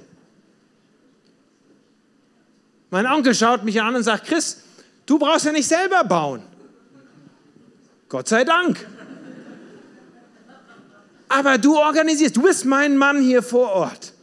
Mein 2.89 3.05
Onkel 3.05 3.33
schaut 3.33 3.63
mich 3.63 3.81
an 3.81 3.95
und 3.95 4.03
sagt, 4.03 4.25
Chris, 4.25 4.63
du 5.05 5.17
brauchst 5.17 5.45
ja 5.45 5.53
nicht 5.53 5.69
selber 5.69 6.03
bauen. 6.03 6.43
Gott 8.09 8.27
sei 8.27 8.43
Dank. 8.43 8.85
Aber 11.37 11.57
du 11.57 11.75
organisierst, 11.77 12.37
du 12.37 12.43
bist 12.43 12.63
mein 12.63 12.95
Mann 12.95 13.21
hier 13.21 13.43
vor 13.43 13.73
Ort. 13.73 14.13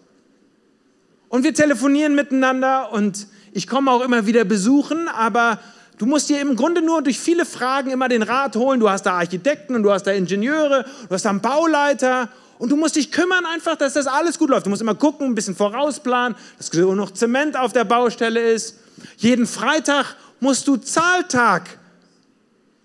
Und 1.29 1.45
wir 1.45 1.53
telefonieren 1.53 2.15
miteinander 2.15 2.91
und 2.91 3.27
ich 3.53 3.67
komme 3.67 3.91
auch 3.91 4.01
immer 4.01 4.25
wieder 4.25 4.45
besuchen, 4.45 5.09
aber 5.09 5.59
du 5.99 6.07
musst 6.07 6.31
dir 6.31 6.41
im 6.41 6.57
Grunde 6.57 6.81
nur 6.81 7.03
durch 7.03 7.21
viele 7.21 7.45
Fragen 7.45 7.91
immer 7.91 8.09
den 8.09 8.23
Rat 8.23 8.57
holen. 8.57 8.81
Du 8.81 8.89
hast 8.89 9.03
da 9.03 9.13
Architekten 9.13 9.75
und 9.75 9.83
du 9.83 9.93
hast 9.93 10.05
da 10.05 10.13
Ingenieure, 10.13 10.87
du 11.07 11.15
hast 11.15 11.27
da 11.27 11.31
einen 11.31 11.43
Bauleiter 11.43 12.31
und 12.59 12.73
du 12.73 12.77
musst 12.77 12.97
dich 12.97 13.13
kümmern 13.13 13.45
einfach, 13.45 13.77
dass 13.77 13.93
das 13.93 14.07
alles 14.07 14.39
gut 14.39 14.49
läuft. 14.49 14.65
Du 14.65 14.71
musst 14.71 14.81
immer 14.81 14.95
gucken, 14.95 15.27
ein 15.27 15.35
bisschen 15.35 15.55
vorausplanen, 15.55 16.35
dass 16.57 16.73
noch 16.73 17.11
Zement 17.11 17.59
auf 17.59 17.75
der 17.75 17.85
Baustelle 17.85 18.41
ist. 18.41 18.79
Jeden 19.19 19.47
Freitag 19.47 20.17
musst 20.41 20.67
du 20.67 20.79
Zahltag 20.79 21.79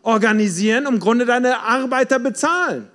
organisieren, 0.02 0.86
um 0.86 0.96
im 0.96 1.00
Grunde 1.00 1.26
deine 1.26 1.60
Arbeiter 1.60 2.20
bezahlen. 2.20 2.90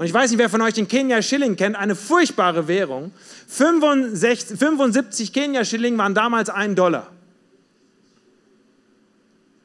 Und 0.00 0.06
ich 0.06 0.14
weiß 0.14 0.30
nicht, 0.30 0.38
wer 0.38 0.48
von 0.48 0.62
euch 0.62 0.72
den 0.72 0.88
Kenia 0.88 1.20
Schilling 1.20 1.56
kennt, 1.56 1.76
eine 1.76 1.94
furchtbare 1.94 2.66
Währung. 2.68 3.12
65, 3.48 4.58
75 4.58 5.30
Kenia 5.30 5.62
Schilling 5.62 5.98
waren 5.98 6.14
damals 6.14 6.48
ein 6.48 6.74
Dollar. 6.74 7.08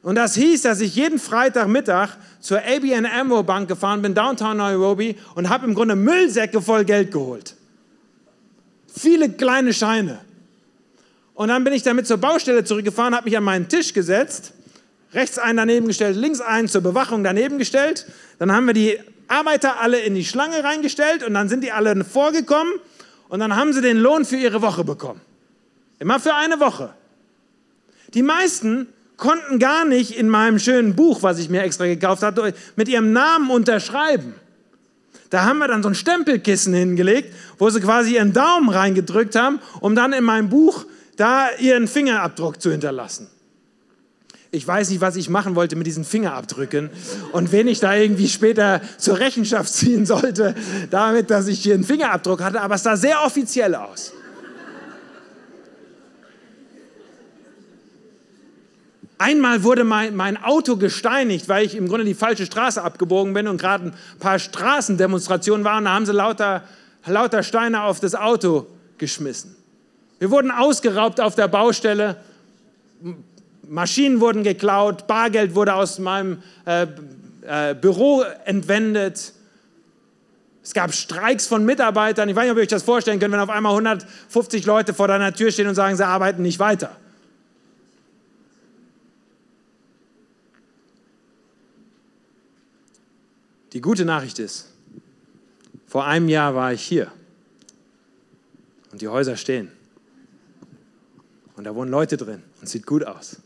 Und 0.02 0.16
das 0.16 0.34
hieß, 0.34 0.60
dass 0.60 0.82
ich 0.82 0.94
jeden 0.94 1.18
Freitagmittag 1.18 2.18
zur 2.40 2.58
ABN 2.58 3.06
AMRO 3.06 3.44
Bank 3.44 3.66
gefahren 3.66 4.02
bin, 4.02 4.14
downtown 4.14 4.58
Nairobi, 4.58 5.16
und 5.36 5.48
habe 5.48 5.64
im 5.64 5.72
Grunde 5.72 5.96
Müllsäcke 5.96 6.60
voll 6.60 6.84
Geld 6.84 7.12
geholt. 7.12 7.54
Viele 8.94 9.30
kleine 9.30 9.72
Scheine. 9.72 10.18
Und 11.32 11.48
dann 11.48 11.64
bin 11.64 11.72
ich 11.72 11.82
damit 11.82 12.06
zur 12.06 12.18
Baustelle 12.18 12.62
zurückgefahren, 12.62 13.14
habe 13.14 13.24
mich 13.24 13.38
an 13.38 13.44
meinen 13.44 13.70
Tisch 13.70 13.94
gesetzt, 13.94 14.52
rechts 15.14 15.38
einen 15.38 15.56
daneben 15.56 15.86
gestellt, 15.86 16.14
links 16.14 16.42
einen 16.42 16.68
zur 16.68 16.82
Bewachung 16.82 17.24
daneben 17.24 17.56
gestellt. 17.56 18.04
Dann 18.38 18.52
haben 18.52 18.66
wir 18.66 18.74
die 18.74 18.98
Arbeiter 19.28 19.80
alle 19.80 20.00
in 20.00 20.14
die 20.14 20.24
Schlange 20.24 20.62
reingestellt 20.62 21.22
und 21.22 21.34
dann 21.34 21.48
sind 21.48 21.64
die 21.64 21.72
alle 21.72 22.04
vorgekommen 22.04 22.72
und 23.28 23.40
dann 23.40 23.56
haben 23.56 23.72
sie 23.72 23.80
den 23.80 23.98
Lohn 23.98 24.24
für 24.24 24.36
ihre 24.36 24.62
Woche 24.62 24.84
bekommen. 24.84 25.20
Immer 25.98 26.20
für 26.20 26.34
eine 26.34 26.60
Woche. 26.60 26.90
Die 28.14 28.22
meisten 28.22 28.88
konnten 29.16 29.58
gar 29.58 29.84
nicht 29.84 30.12
in 30.12 30.28
meinem 30.28 30.58
schönen 30.58 30.94
Buch, 30.94 31.22
was 31.22 31.38
ich 31.38 31.48
mir 31.48 31.62
extra 31.62 31.86
gekauft 31.86 32.22
hatte, 32.22 32.54
mit 32.76 32.88
ihrem 32.88 33.12
Namen 33.12 33.50
unterschreiben. 33.50 34.34
Da 35.30 35.44
haben 35.44 35.58
wir 35.58 35.68
dann 35.68 35.82
so 35.82 35.88
ein 35.88 35.94
Stempelkissen 35.94 36.72
hingelegt, 36.74 37.34
wo 37.58 37.68
sie 37.70 37.80
quasi 37.80 38.14
ihren 38.14 38.32
Daumen 38.32 38.68
reingedrückt 38.68 39.34
haben, 39.34 39.58
um 39.80 39.96
dann 39.96 40.12
in 40.12 40.22
meinem 40.22 40.48
Buch 40.48 40.84
da 41.16 41.48
ihren 41.58 41.88
Fingerabdruck 41.88 42.60
zu 42.60 42.70
hinterlassen 42.70 43.28
ich 44.56 44.66
weiß 44.66 44.90
nicht, 44.90 45.00
was 45.02 45.16
ich 45.16 45.28
machen 45.28 45.54
wollte 45.54 45.76
mit 45.76 45.86
diesen 45.86 46.04
Fingerabdrücken 46.04 46.90
und 47.32 47.52
wen 47.52 47.68
ich 47.68 47.78
da 47.78 47.94
irgendwie 47.94 48.28
später 48.28 48.80
zur 48.96 49.18
Rechenschaft 49.18 49.72
ziehen 49.72 50.06
sollte, 50.06 50.54
damit, 50.90 51.30
dass 51.30 51.46
ich 51.46 51.60
hier 51.60 51.74
einen 51.74 51.84
Fingerabdruck 51.84 52.42
hatte, 52.42 52.60
aber 52.62 52.76
es 52.76 52.82
sah 52.82 52.96
sehr 52.96 53.22
offiziell 53.24 53.74
aus. 53.74 54.12
Einmal 59.18 59.62
wurde 59.62 59.84
mein, 59.84 60.14
mein, 60.14 60.42
Auto 60.42 60.76
gesteinigt, 60.76 61.48
weil 61.48 61.64
ich 61.64 61.74
im 61.74 61.88
Grunde 61.88 62.04
die 62.04 62.14
falsche 62.14 62.44
Straße 62.44 62.82
abgebogen 62.82 63.32
bin 63.32 63.48
und 63.48 63.58
gerade 63.58 63.86
ein 63.86 63.94
paar 64.20 64.38
Straßendemonstrationen 64.38 65.64
waren. 65.64 65.84
Da 65.84 65.94
haben 65.94 66.04
sie 66.04 66.12
lauter, 66.12 66.64
lauter 67.06 67.42
Steine 67.42 67.84
auf 67.84 67.98
das 67.98 68.14
Auto 68.14 68.66
geschmissen. 68.98 69.56
Wir 70.18 70.30
wurden 70.30 70.50
ausgeraubt 70.50 71.20
auf 71.20 71.34
der 71.34 71.48
Baustelle. 71.48 72.16
Maschinen 73.68 74.20
wurden 74.20 74.42
geklaut, 74.42 75.06
Bargeld 75.06 75.54
wurde 75.54 75.74
aus 75.74 75.98
meinem 75.98 76.42
äh, 76.64 76.86
äh, 77.42 77.74
Büro 77.74 78.22
entwendet. 78.44 79.32
Es 80.62 80.74
gab 80.74 80.92
Streiks 80.92 81.46
von 81.46 81.64
Mitarbeitern. 81.64 82.28
Ich 82.28 82.34
weiß 82.34 82.44
nicht, 82.44 82.52
ob 82.52 82.58
ihr 82.58 82.62
euch 82.62 82.68
das 82.68 82.82
vorstellen 82.82 83.20
könnt, 83.20 83.32
wenn 83.32 83.40
auf 83.40 83.50
einmal 83.50 83.72
150 83.72 84.66
Leute 84.66 84.94
vor 84.94 85.08
deiner 85.08 85.32
Tür 85.32 85.50
stehen 85.50 85.68
und 85.68 85.74
sagen, 85.74 85.96
sie 85.96 86.06
arbeiten 86.06 86.42
nicht 86.42 86.58
weiter. 86.58 86.96
Die 93.72 93.80
gute 93.80 94.04
Nachricht 94.04 94.38
ist, 94.38 94.72
vor 95.86 96.06
einem 96.06 96.28
Jahr 96.28 96.54
war 96.54 96.72
ich 96.72 96.82
hier 96.82 97.12
und 98.90 99.02
die 99.02 99.08
Häuser 99.08 99.36
stehen. 99.36 99.70
Und 101.56 101.64
da 101.64 101.74
wohnen 101.74 101.90
Leute 101.90 102.16
drin 102.16 102.42
und 102.60 102.68
sieht 102.68 102.86
gut 102.86 103.04
aus. 103.04 103.36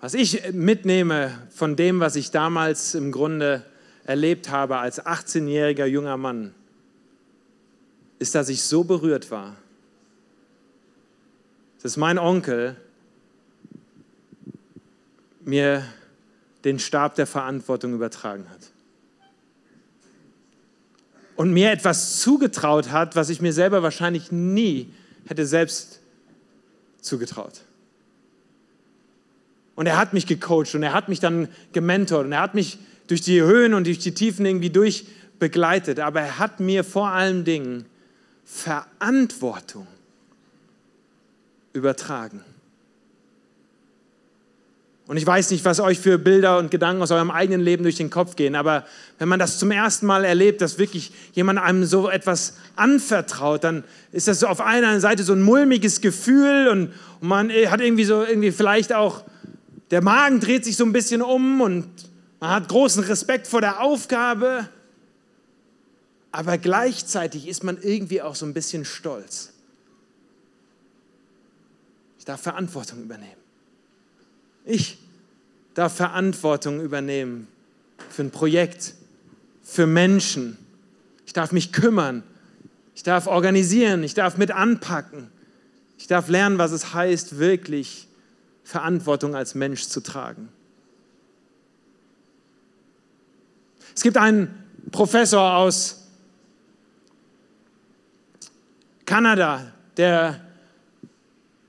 Was 0.00 0.14
ich 0.14 0.52
mitnehme 0.52 1.46
von 1.50 1.76
dem, 1.76 2.00
was 2.00 2.16
ich 2.16 2.30
damals 2.30 2.94
im 2.94 3.12
Grunde 3.12 3.64
erlebt 4.04 4.50
habe 4.50 4.78
als 4.78 5.04
18-jähriger 5.04 5.84
junger 5.84 6.16
Mann, 6.16 6.54
ist, 8.18 8.34
dass 8.34 8.48
ich 8.48 8.62
so 8.62 8.82
berührt 8.82 9.30
war, 9.30 9.56
dass 11.82 11.98
mein 11.98 12.18
Onkel 12.18 12.76
mir 15.44 15.84
den 16.64 16.78
Stab 16.78 17.14
der 17.14 17.26
Verantwortung 17.26 17.94
übertragen 17.94 18.48
hat. 18.50 18.70
Und 21.36 21.52
mir 21.52 21.72
etwas 21.72 22.20
zugetraut 22.20 22.90
hat, 22.90 23.16
was 23.16 23.30
ich 23.30 23.40
mir 23.40 23.52
selber 23.52 23.82
wahrscheinlich 23.82 24.30
nie 24.30 24.92
hätte 25.26 25.46
selbst 25.46 26.00
zugetraut. 27.00 27.62
Und 29.80 29.86
er 29.86 29.96
hat 29.96 30.12
mich 30.12 30.26
gecoacht 30.26 30.74
und 30.74 30.82
er 30.82 30.92
hat 30.92 31.08
mich 31.08 31.20
dann 31.20 31.48
gementort 31.72 32.26
und 32.26 32.32
er 32.32 32.42
hat 32.42 32.54
mich 32.54 32.76
durch 33.06 33.22
die 33.22 33.40
Höhen 33.40 33.72
und 33.72 33.86
durch 33.86 33.98
die 33.98 34.12
Tiefen 34.12 34.44
irgendwie 34.44 34.68
durch 34.68 35.06
begleitet. 35.38 36.00
Aber 36.00 36.20
er 36.20 36.38
hat 36.38 36.60
mir 36.60 36.84
vor 36.84 37.08
allen 37.08 37.46
Dingen 37.46 37.86
Verantwortung 38.44 39.86
übertragen. 41.72 42.42
Und 45.06 45.16
ich 45.16 45.26
weiß 45.26 45.50
nicht, 45.50 45.64
was 45.64 45.80
euch 45.80 45.98
für 45.98 46.18
Bilder 46.18 46.58
und 46.58 46.70
Gedanken 46.70 47.00
aus 47.00 47.10
eurem 47.10 47.30
eigenen 47.30 47.62
Leben 47.62 47.82
durch 47.82 47.96
den 47.96 48.10
Kopf 48.10 48.36
gehen, 48.36 48.56
aber 48.56 48.84
wenn 49.18 49.30
man 49.30 49.38
das 49.38 49.58
zum 49.58 49.70
ersten 49.70 50.04
Mal 50.04 50.26
erlebt, 50.26 50.60
dass 50.60 50.78
wirklich 50.78 51.10
jemand 51.32 51.58
einem 51.58 51.86
so 51.86 52.10
etwas 52.10 52.58
anvertraut, 52.76 53.64
dann 53.64 53.84
ist 54.12 54.28
das 54.28 54.40
so 54.40 54.46
auf 54.46 54.60
einer 54.60 55.00
Seite 55.00 55.22
so 55.22 55.32
ein 55.32 55.40
mulmiges 55.40 56.02
Gefühl 56.02 56.68
und, 56.68 56.92
man 57.22 57.50
hat 57.50 57.80
irgendwie 57.80 58.04
so 58.04 58.22
irgendwie 58.24 58.50
vielleicht 58.50 58.92
auch 58.92 59.24
der 59.90 60.02
Magen 60.02 60.40
dreht 60.40 60.64
sich 60.64 60.76
so 60.76 60.84
ein 60.84 60.92
bisschen 60.92 61.22
um 61.22 61.60
und 61.60 61.88
man 62.38 62.50
hat 62.50 62.68
großen 62.68 63.04
Respekt 63.04 63.46
vor 63.46 63.60
der 63.60 63.80
Aufgabe, 63.80 64.68
aber 66.32 66.58
gleichzeitig 66.58 67.48
ist 67.48 67.64
man 67.64 67.76
irgendwie 67.82 68.22
auch 68.22 68.34
so 68.34 68.46
ein 68.46 68.54
bisschen 68.54 68.84
stolz. 68.84 69.52
Ich 72.18 72.24
darf 72.24 72.40
Verantwortung 72.40 73.02
übernehmen. 73.02 73.40
Ich 74.64 74.98
darf 75.74 75.96
Verantwortung 75.96 76.80
übernehmen 76.80 77.48
für 78.10 78.22
ein 78.22 78.30
Projekt, 78.30 78.94
für 79.62 79.86
Menschen. 79.86 80.56
Ich 81.26 81.32
darf 81.32 81.52
mich 81.52 81.72
kümmern. 81.72 82.22
Ich 82.94 83.02
darf 83.02 83.26
organisieren. 83.26 84.02
Ich 84.02 84.14
darf 84.14 84.36
mit 84.36 84.50
anpacken. 84.50 85.30
Ich 85.98 86.06
darf 86.06 86.28
lernen, 86.28 86.58
was 86.58 86.72
es 86.72 86.94
heißt, 86.94 87.38
wirklich 87.38 88.06
Verantwortung 88.70 89.34
als 89.34 89.56
Mensch 89.56 89.88
zu 89.88 90.00
tragen. 90.00 90.48
Es 93.96 94.02
gibt 94.02 94.16
einen 94.16 94.64
Professor 94.92 95.56
aus 95.56 96.06
Kanada, 99.04 99.72
der 99.96 100.40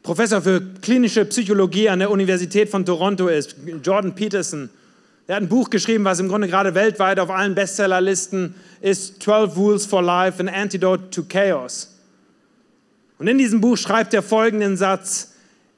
Professor 0.04 0.44
für 0.44 0.62
klinische 0.82 1.26
Psychologie 1.26 1.90
an 1.90 2.00
der 2.00 2.12
Universität 2.12 2.70
von 2.70 2.86
Toronto 2.86 3.28
ist, 3.28 3.56
Jordan 3.84 4.14
Peterson. 4.14 4.70
Er 5.26 5.38
hat 5.38 5.44
ein 5.44 5.50
Buch 5.50 5.72
geschrieben, 5.72 6.06
was 6.06 6.20
im 6.20 6.28
Grunde 6.28 6.48
gerade 6.48 6.76
weltweit 6.76 7.20
auf 7.20 7.32
allen 7.32 7.56
Bestsellerlisten 7.56 8.54
ist, 8.80 9.24
12 9.24 9.58
Rules 9.58 9.86
for 9.88 10.04
Life, 10.04 10.40
an 10.40 10.50
Antidote 10.50 11.10
to 11.10 11.24
Chaos. 11.28 11.98
Und 13.18 13.28
in 13.28 13.40
diesem 13.40 13.60
Buch 13.60 13.78
schreibt 13.78 14.14
er 14.14 14.22
folgenden 14.22 14.78
Satz, 14.78 15.31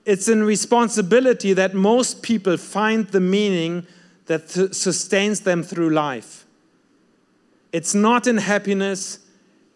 it's 0.06 0.28
a 0.28 0.36
responsibility 0.36 1.54
that 1.54 1.74
most 1.74 2.22
people 2.22 2.58
find 2.58 3.08
the 3.10 3.20
meaning 3.20 3.86
that 4.26 4.50
th- 4.50 4.74
sustains 4.74 5.42
them 5.42 5.64
through 5.64 5.90
life. 5.90 6.46
It's 7.72 7.94
not 7.94 8.28
in 8.28 8.38
happiness, 8.38 9.20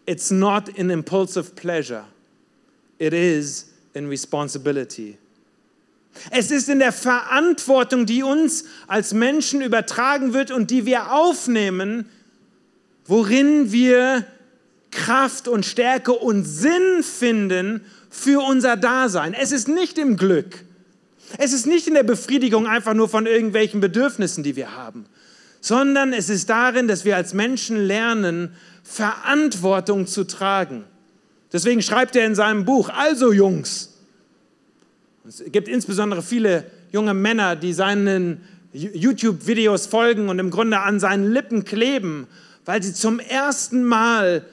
it's 0.06 0.30
not 0.30 0.68
in 0.70 0.90
impulsive 0.90 1.56
pleasure, 1.56 2.04
it 2.98 3.12
is 3.12 3.72
in 3.94 4.08
responsibility. 4.08 5.18
Es 6.30 6.50
ist 6.50 6.68
in 6.68 6.80
der 6.80 6.92
Verantwortung, 6.92 8.04
die 8.04 8.22
uns 8.22 8.64
als 8.88 9.14
Menschen 9.14 9.62
übertragen 9.62 10.32
wird 10.32 10.50
und 10.50 10.70
die 10.70 10.84
wir 10.84 11.12
aufnehmen, 11.12 12.08
worin 13.06 13.70
wir 13.70 14.26
Kraft 14.90 15.46
und 15.46 15.64
Stärke 15.64 16.12
und 16.12 16.44
Sinn 16.44 17.02
finden 17.02 17.84
für 18.10 18.40
unser 18.40 18.76
Dasein. 18.76 19.34
Es 19.34 19.52
ist 19.52 19.68
nicht 19.68 19.98
im 19.98 20.16
Glück. 20.16 20.64
Es 21.36 21.52
ist 21.52 21.66
nicht 21.66 21.86
in 21.86 21.94
der 21.94 22.04
Befriedigung 22.04 22.66
einfach 22.66 22.94
nur 22.94 23.08
von 23.08 23.26
irgendwelchen 23.26 23.80
Bedürfnissen, 23.80 24.42
die 24.42 24.56
wir 24.56 24.74
haben, 24.74 25.04
sondern 25.60 26.12
es 26.12 26.30
ist 26.30 26.48
darin, 26.48 26.88
dass 26.88 27.04
wir 27.04 27.16
als 27.16 27.34
Menschen 27.34 27.76
lernen, 27.76 28.52
Verantwortung 28.82 30.06
zu 30.06 30.24
tragen. 30.24 30.84
Deswegen 31.52 31.82
schreibt 31.82 32.16
er 32.16 32.24
in 32.24 32.34
seinem 32.34 32.64
Buch, 32.64 32.88
also 32.88 33.32
Jungs, 33.32 33.94
es 35.26 35.44
gibt 35.52 35.68
insbesondere 35.68 36.22
viele 36.22 36.70
junge 36.90 37.12
Männer, 37.12 37.54
die 37.54 37.74
seinen 37.74 38.40
YouTube-Videos 38.72 39.86
folgen 39.86 40.30
und 40.30 40.38
im 40.38 40.50
Grunde 40.50 40.80
an 40.80 41.00
seinen 41.00 41.30
Lippen 41.30 41.64
kleben, 41.64 42.26
weil 42.64 42.82
sie 42.82 42.94
zum 42.94 43.18
ersten 43.18 43.84
Mal 43.84 44.46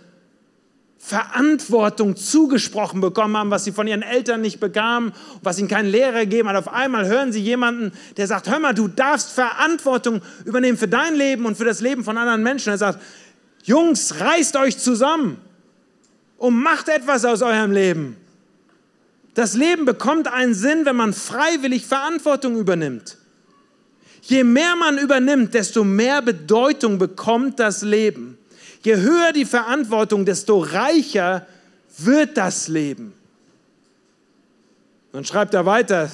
Verantwortung 1.05 2.15
zugesprochen 2.15 2.99
bekommen 2.99 3.37
haben, 3.37 3.51
was 3.51 3.63
sie 3.63 3.71
von 3.71 3.85
ihren 3.85 4.01
Eltern 4.01 4.41
nicht 4.41 4.59
bekamen, 4.59 5.13
was 5.43 5.59
ihnen 5.59 5.67
kein 5.67 5.85
Lehrer 5.85 6.21
gegeben 6.21 6.49
hat. 6.49 6.55
Auf 6.55 6.67
einmal 6.67 7.05
hören 7.05 7.31
sie 7.31 7.41
jemanden, 7.41 7.91
der 8.17 8.25
sagt, 8.25 8.49
hör 8.49 8.57
mal, 8.57 8.73
du 8.73 8.87
darfst 8.87 9.31
Verantwortung 9.31 10.23
übernehmen 10.45 10.79
für 10.79 10.87
dein 10.87 11.13
Leben 11.13 11.45
und 11.45 11.57
für 11.57 11.65
das 11.65 11.79
Leben 11.79 12.03
von 12.03 12.17
anderen 12.17 12.41
Menschen. 12.41 12.69
Er 12.69 12.79
sagt, 12.79 12.99
Jungs, 13.63 14.19
reißt 14.19 14.55
euch 14.55 14.79
zusammen 14.79 15.37
und 16.37 16.55
macht 16.55 16.89
etwas 16.89 17.23
aus 17.23 17.43
eurem 17.43 17.71
Leben. 17.71 18.17
Das 19.35 19.53
Leben 19.53 19.85
bekommt 19.85 20.27
einen 20.27 20.55
Sinn, 20.55 20.85
wenn 20.85 20.95
man 20.95 21.13
freiwillig 21.13 21.85
Verantwortung 21.85 22.57
übernimmt. 22.57 23.19
Je 24.23 24.43
mehr 24.43 24.75
man 24.75 24.97
übernimmt, 24.97 25.53
desto 25.53 25.83
mehr 25.83 26.23
Bedeutung 26.23 26.97
bekommt 26.97 27.59
das 27.59 27.83
Leben. 27.83 28.39
Je 28.85 28.97
höher 28.97 29.33
die 29.33 29.45
Verantwortung, 29.45 30.25
desto 30.25 30.59
reicher 30.59 31.47
wird 31.97 32.37
das 32.37 32.67
Leben. 32.67 33.13
Dann 35.11 35.25
schreibt 35.25 35.55
er 35.55 35.65
weiter, 35.65 36.11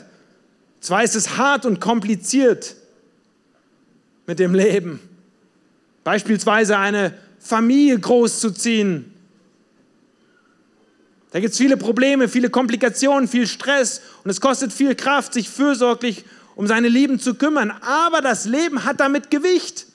zwar 0.80 1.04
ist 1.04 1.16
es 1.16 1.36
hart 1.36 1.66
und 1.66 1.82
kompliziert 1.82 2.78
mit 4.26 4.40
dem 4.40 4.56
Leben. 4.56 5.02
Beispielsweise 6.06 6.78
eine 6.78 7.14
Familie 7.40 8.00
großzuziehen. 8.00 9.14
Da 11.32 11.42
gibt 11.42 11.52
es 11.52 11.58
viele 11.58 11.76
Probleme, 11.76 12.30
viele 12.30 12.50
Komplikationen, 12.50 13.28
viel 13.28 13.48
Stress 13.48 14.02
und 14.24 14.32
es 14.32 14.40
kostet 14.40 14.72
viel 14.72 14.96
Kraft, 14.96 15.34
sich 15.34 15.50
fürsorglich 15.50 16.24
um 16.56 16.68
seine 16.68 16.88
Lieben 16.88 17.20
zu 17.20 17.36
kümmern. 17.36 17.72
Aber 17.82 18.22
das 18.22 18.46
Leben 18.46 18.86
hat 18.86 19.02
damit 19.02 19.30
Gewicht. 19.30 19.88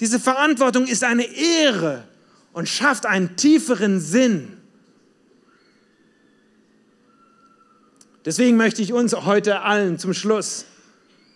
Diese 0.00 0.18
Verantwortung 0.18 0.86
ist 0.86 1.04
eine 1.04 1.24
Ehre 1.24 2.04
und 2.52 2.68
schafft 2.68 3.04
einen 3.06 3.36
tieferen 3.36 4.00
Sinn. 4.00 4.56
Deswegen 8.24 8.56
möchte 8.56 8.82
ich 8.82 8.92
uns 8.92 9.14
heute 9.14 9.60
allen 9.60 9.98
zum 9.98 10.14
Schluss 10.14 10.64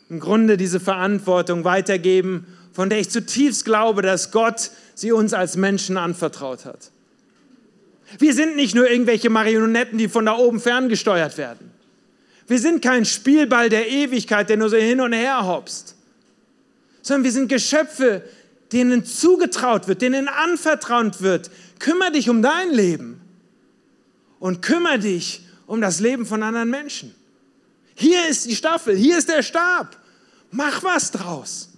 im 0.09 0.21
Grunde 0.21 0.57
diese 0.57 0.81
Verantwortung 0.81 1.65
weitergeben, 1.65 2.47
von 2.73 2.91
der 2.91 3.01
ich 3.01 3.11
zutiefst 3.11 3.65
glaube, 3.65 4.03
dass 4.03 4.31
Gott 4.33 4.71
sie 4.95 5.13
uns 5.13 5.33
als 5.33 5.57
Menschen 5.57 5.97
anvertraut 5.97 6.65
hat. 6.65 6.91
Wir 8.19 8.35
sind 8.35 8.57
nicht 8.57 8.75
nur 8.75 8.91
irgendwelche 8.91 9.31
Marionetten, 9.31 9.99
die 9.99 10.09
von 10.09 10.27
da 10.27 10.37
oben 10.37 10.61
ferngesteuert 10.61 11.39
werden. 11.39 11.71
Wir 12.47 12.59
sind 12.59 12.83
kein 12.83 13.05
Spielball 13.05 13.69
der 13.69 13.89
Ewigkeit, 13.89 14.49
der 14.49 14.57
nur 14.57 14.69
so 14.69 14.77
hin 14.77 15.01
und 15.01 15.13
her 15.13 15.47
hopst, 15.47 15.97
sondern 17.01 17.25
wir 17.25 17.33
sind 17.33 17.49
Geschöpfe, 17.49 18.23
denen 18.75 19.05
zugetraut 19.05 19.87
wird, 19.87 20.03
denen 20.03 20.29
anvertraut 20.29 21.23
wird, 21.23 21.51
kümmere 21.79 22.13
dich 22.13 22.29
um 22.29 22.43
dein 22.43 22.71
Leben 22.73 23.21
und 24.41 24.63
kümmere 24.63 24.99
dich 24.99 25.47
um 25.67 25.81
das 25.81 26.01
Leben 26.01 26.27
von 26.27 26.43
anderen 26.43 26.71
Menschen. 26.71 27.15
Hier 27.95 28.29
ist 28.29 28.47
die 28.47 28.57
Staffel, 28.57 28.97
hier 28.97 29.17
ist 29.17 29.29
der 29.29 29.43
Stab. 29.43 29.97
Mach 30.51 30.83
was 30.83 31.13
draus. 31.13 31.71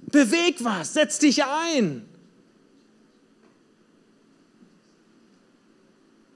Beweg 0.00 0.56
was, 0.64 0.94
setz 0.94 1.18
dich 1.18 1.44
ein. 1.44 2.06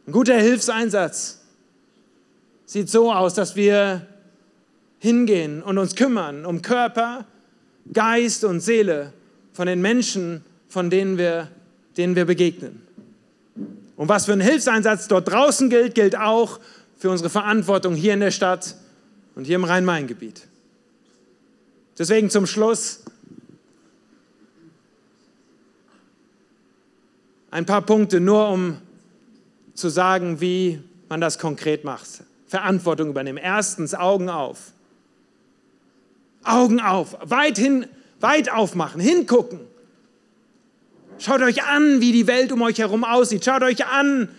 Ein 0.06 0.12
guter 0.12 0.36
Hilfseinsatz 0.36 1.40
sieht 2.66 2.90
so 2.90 3.10
aus, 3.10 3.32
dass 3.32 3.56
wir 3.56 4.06
hingehen 4.98 5.62
und 5.62 5.78
uns 5.78 5.94
kümmern 5.94 6.44
um 6.44 6.60
Körper, 6.60 7.26
Geist 7.90 8.44
und 8.44 8.60
Seele 8.60 9.14
von 9.54 9.66
den 9.66 9.80
Menschen, 9.80 10.44
von 10.68 10.90
denen 10.90 11.16
wir, 11.16 11.48
denen 11.96 12.16
wir 12.16 12.26
begegnen. 12.26 12.82
Und 13.96 14.08
was 14.08 14.26
für 14.26 14.32
ein 14.32 14.40
Hilfseinsatz 14.40 15.08
dort 15.08 15.28
draußen 15.28 15.70
gilt, 15.70 15.94
gilt 15.94 16.18
auch 16.18 16.60
für 16.98 17.08
unsere 17.08 17.30
Verantwortung 17.30 17.94
hier 17.94 18.12
in 18.12 18.20
der 18.20 18.32
Stadt 18.32 18.74
und 19.36 19.44
hier 19.44 19.56
im 19.56 19.64
Rhein-Main-Gebiet. 19.64 20.46
Deswegen 21.96 22.28
zum 22.28 22.46
Schluss 22.46 23.04
ein 27.52 27.64
paar 27.64 27.82
Punkte, 27.82 28.18
nur 28.18 28.48
um 28.48 28.78
zu 29.74 29.88
sagen, 29.88 30.40
wie 30.40 30.82
man 31.08 31.20
das 31.20 31.38
konkret 31.38 31.84
macht. 31.84 32.24
Verantwortung 32.48 33.10
übernehmen. 33.10 33.38
Erstens, 33.38 33.94
Augen 33.94 34.28
auf. 34.28 34.72
Augen 36.42 36.80
auf, 36.80 37.16
weit 37.22 37.56
hin 37.56 37.86
Weit 38.24 38.50
aufmachen, 38.50 39.02
hingucken. 39.02 39.60
Schaut 41.18 41.42
euch 41.42 41.62
an, 41.64 42.00
wie 42.00 42.10
die 42.10 42.26
Welt 42.26 42.52
um 42.52 42.62
euch 42.62 42.78
herum 42.78 43.04
aussieht. 43.04 43.44
Schaut 43.44 43.62
euch 43.62 43.84
an, 43.84 44.30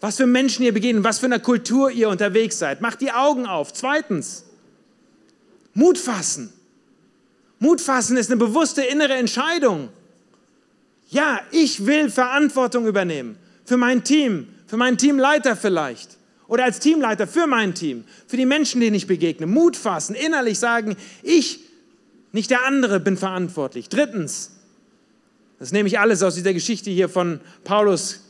was 0.00 0.18
für 0.18 0.26
Menschen 0.26 0.64
ihr 0.64 0.72
begegnet, 0.72 1.02
was 1.02 1.18
für 1.18 1.26
eine 1.26 1.40
Kultur 1.40 1.90
ihr 1.90 2.08
unterwegs 2.08 2.60
seid. 2.60 2.80
Macht 2.80 3.00
die 3.00 3.10
Augen 3.10 3.44
auf. 3.44 3.72
Zweitens, 3.72 4.44
Mut 5.74 5.98
fassen. 5.98 6.52
Mut 7.58 7.80
fassen 7.80 8.16
ist 8.16 8.30
eine 8.30 8.38
bewusste 8.38 8.82
innere 8.82 9.14
Entscheidung. 9.14 9.88
Ja, 11.10 11.40
ich 11.50 11.86
will 11.86 12.10
Verantwortung 12.10 12.86
übernehmen 12.86 13.36
für 13.64 13.76
mein 13.76 14.04
Team, 14.04 14.46
für 14.68 14.76
meinen 14.76 14.96
Teamleiter 14.96 15.56
vielleicht 15.56 16.18
oder 16.46 16.64
als 16.64 16.78
Teamleiter 16.78 17.26
für 17.26 17.48
mein 17.48 17.74
Team, 17.74 18.04
für 18.28 18.36
die 18.36 18.46
Menschen, 18.46 18.80
denen 18.80 18.94
ich 18.94 19.08
begegne. 19.08 19.46
Mut 19.46 19.76
fassen, 19.76 20.14
innerlich 20.14 20.60
sagen, 20.60 20.96
ich 21.22 21.67
nicht 22.32 22.50
der 22.50 22.64
andere 22.66 23.00
bin 23.00 23.16
verantwortlich. 23.16 23.88
Drittens, 23.88 24.52
das 25.58 25.72
nehme 25.72 25.88
ich 25.88 25.98
alles 25.98 26.22
aus 26.22 26.34
dieser 26.34 26.52
Geschichte 26.52 26.90
hier 26.90 27.08
von 27.08 27.40
Paulus, 27.64 28.24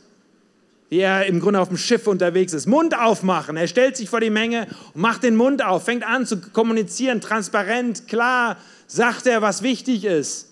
wie 0.89 0.99
er 0.99 1.27
im 1.27 1.39
Grunde 1.39 1.59
auf 1.59 1.67
dem 1.67 1.77
Schiff 1.77 2.07
unterwegs 2.07 2.53
ist. 2.53 2.65
Mund 2.65 2.97
aufmachen. 2.97 3.57
Er 3.57 3.67
stellt 3.67 3.95
sich 3.95 4.09
vor 4.09 4.19
die 4.19 4.31
Menge 4.31 4.67
und 4.93 5.01
macht 5.01 5.23
den 5.23 5.35
Mund 5.35 5.63
auf, 5.63 5.85
fängt 5.85 6.03
an 6.03 6.25
zu 6.25 6.41
kommunizieren, 6.41 7.21
transparent, 7.21 8.07
klar, 8.07 8.57
sagt 8.87 9.27
er, 9.27 9.41
was 9.41 9.61
wichtig 9.61 10.05
ist. 10.05 10.49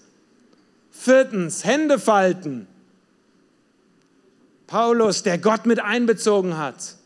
Viertens, 0.92 1.64
Hände 1.64 2.00
falten. 2.00 2.68
Paulus, 4.68 5.24
der 5.24 5.38
Gott 5.38 5.66
mit 5.66 5.80
einbezogen 5.80 6.58
hat, 6.58 6.98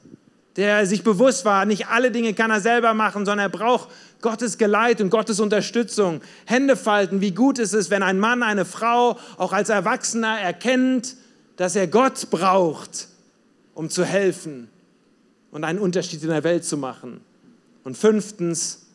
der 0.57 0.85
sich 0.85 1.03
bewusst 1.03 1.45
war, 1.45 1.65
nicht 1.65 1.87
alle 1.87 2.11
Dinge 2.11 2.33
kann 2.33 2.51
er 2.51 2.59
selber 2.59 2.93
machen, 2.93 3.25
sondern 3.25 3.45
er 3.45 3.49
braucht 3.49 3.89
Gottes 4.21 4.57
Geleit 4.57 5.01
und 5.01 5.09
Gottes 5.09 5.39
Unterstützung. 5.39 6.21
Hände 6.45 6.75
falten, 6.75 7.21
wie 7.21 7.31
gut 7.31 7.59
ist 7.59 7.73
es, 7.73 7.89
wenn 7.89 8.03
ein 8.03 8.19
Mann, 8.19 8.43
eine 8.43 8.65
Frau 8.65 9.17
auch 9.37 9.53
als 9.53 9.69
Erwachsener 9.69 10.39
erkennt, 10.39 11.15
dass 11.57 11.75
er 11.75 11.87
Gott 11.87 12.29
braucht, 12.29 13.07
um 13.73 13.89
zu 13.89 14.05
helfen 14.05 14.69
und 15.51 15.63
einen 15.63 15.79
Unterschied 15.79 16.23
in 16.23 16.29
der 16.29 16.43
Welt 16.43 16.65
zu 16.65 16.77
machen. 16.77 17.21
Und 17.83 17.97
fünftens, 17.97 18.85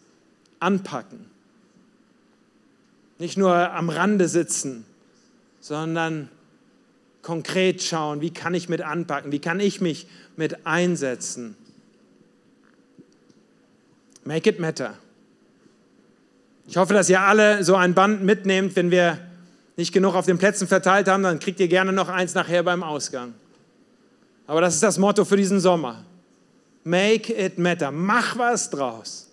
anpacken. 0.60 1.26
Nicht 3.18 3.36
nur 3.36 3.54
am 3.72 3.88
Rande 3.88 4.28
sitzen, 4.28 4.84
sondern 5.60 6.28
konkret 7.22 7.82
schauen, 7.82 8.20
wie 8.20 8.30
kann 8.30 8.54
ich 8.54 8.68
mit 8.68 8.82
anpacken, 8.82 9.32
wie 9.32 9.40
kann 9.40 9.58
ich 9.58 9.80
mich 9.80 10.06
mit 10.36 10.66
einsetzen. 10.66 11.56
Make 14.24 14.50
it 14.50 14.60
matter. 14.60 14.98
Ich 16.68 16.76
hoffe, 16.76 16.94
dass 16.94 17.08
ihr 17.08 17.20
alle 17.20 17.62
so 17.62 17.76
ein 17.76 17.94
Band 17.94 18.22
mitnehmt. 18.22 18.76
Wenn 18.76 18.90
wir 18.90 19.18
nicht 19.76 19.92
genug 19.92 20.14
auf 20.14 20.26
den 20.26 20.38
Plätzen 20.38 20.66
verteilt 20.66 21.08
haben, 21.08 21.22
dann 21.22 21.38
kriegt 21.38 21.60
ihr 21.60 21.68
gerne 21.68 21.92
noch 21.92 22.08
eins 22.08 22.34
nachher 22.34 22.62
beim 22.62 22.82
Ausgang. 22.82 23.34
Aber 24.46 24.60
das 24.60 24.74
ist 24.74 24.82
das 24.82 24.98
Motto 24.98 25.24
für 25.24 25.36
diesen 25.36 25.60
Sommer. 25.60 26.04
Make 26.84 27.32
it 27.32 27.58
matter. 27.58 27.90
Mach 27.90 28.38
was 28.38 28.70
draus. 28.70 29.30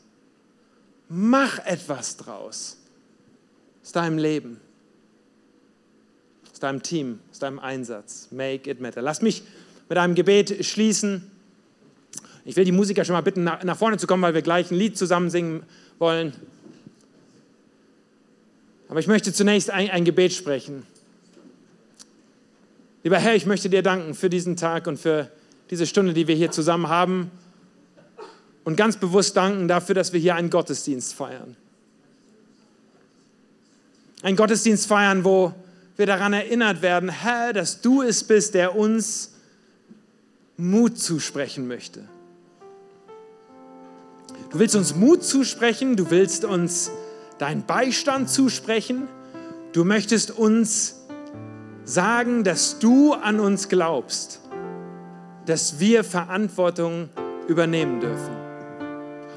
Mach 1.09 1.59
etwas 1.65 2.17
draus 2.17 2.77
aus 3.83 3.91
deinem 3.91 4.17
Leben, 4.17 4.59
aus 6.51 6.59
deinem 6.59 6.81
Team, 6.81 7.19
aus 7.29 7.39
deinem 7.39 7.59
Einsatz. 7.59 8.29
Make 8.31 8.69
it 8.69 8.79
matter. 8.81 9.01
Lass 9.01 9.21
mich 9.21 9.43
mit 9.89 9.97
einem 9.97 10.15
Gebet 10.15 10.65
schließen. 10.65 11.29
Ich 12.45 12.55
will 12.55 12.65
die 12.65 12.71
Musiker 12.71 13.05
schon 13.05 13.13
mal 13.13 13.21
bitten, 13.21 13.43
nach 13.43 13.77
vorne 13.77 13.97
zu 13.97 14.07
kommen, 14.07 14.23
weil 14.23 14.33
wir 14.33 14.41
gleich 14.41 14.71
ein 14.71 14.75
Lied 14.75 14.97
zusammen 14.97 15.29
singen 15.29 15.63
wollen. 15.99 16.33
Aber 18.93 18.99
ich 18.99 19.07
möchte 19.07 19.33
zunächst 19.33 19.71
ein, 19.71 19.89
ein 19.89 20.05
Gebet 20.05 20.33
sprechen. 20.33 20.85
Lieber 23.01 23.17
Herr, 23.17 23.33
ich 23.33 23.47
möchte 23.47 23.67
dir 23.67 23.81
danken 23.81 24.13
für 24.13 24.29
diesen 24.29 24.55
Tag 24.55 24.85
und 24.85 24.99
für 24.99 25.31
diese 25.71 25.87
Stunde, 25.87 26.13
die 26.13 26.27
wir 26.27 26.35
hier 26.35 26.51
zusammen 26.51 26.89
haben. 26.89 27.31
Und 28.63 28.75
ganz 28.75 28.97
bewusst 28.97 29.35
danken 29.35 29.67
dafür, 29.67 29.95
dass 29.95 30.13
wir 30.13 30.19
hier 30.19 30.35
einen 30.35 30.51
Gottesdienst 30.51 31.15
feiern. 31.15 31.55
Ein 34.21 34.35
Gottesdienst 34.35 34.85
feiern, 34.85 35.23
wo 35.23 35.55
wir 35.97 36.05
daran 36.05 36.33
erinnert 36.33 36.83
werden, 36.83 37.09
Herr, 37.09 37.51
dass 37.51 37.81
du 37.81 38.03
es 38.03 38.23
bist, 38.23 38.53
der 38.53 38.75
uns 38.75 39.31
Mut 40.55 40.99
zusprechen 40.99 41.67
möchte. 41.67 42.07
Du 44.51 44.59
willst 44.59 44.75
uns 44.75 44.93
Mut 44.93 45.23
zusprechen, 45.23 45.95
du 45.95 46.11
willst 46.11 46.45
uns 46.45 46.91
deinen 47.43 47.65
Beistand 47.65 48.29
zusprechen, 48.29 49.09
du 49.73 49.83
möchtest 49.83 50.31
uns 50.31 51.01
sagen, 51.83 52.45
dass 52.45 52.79
du 52.79 53.11
an 53.11 53.41
uns 53.41 53.67
glaubst, 53.67 54.39
dass 55.45 55.77
wir 55.77 56.05
Verantwortung 56.05 57.09
übernehmen 57.49 57.99
dürfen. 57.99 58.33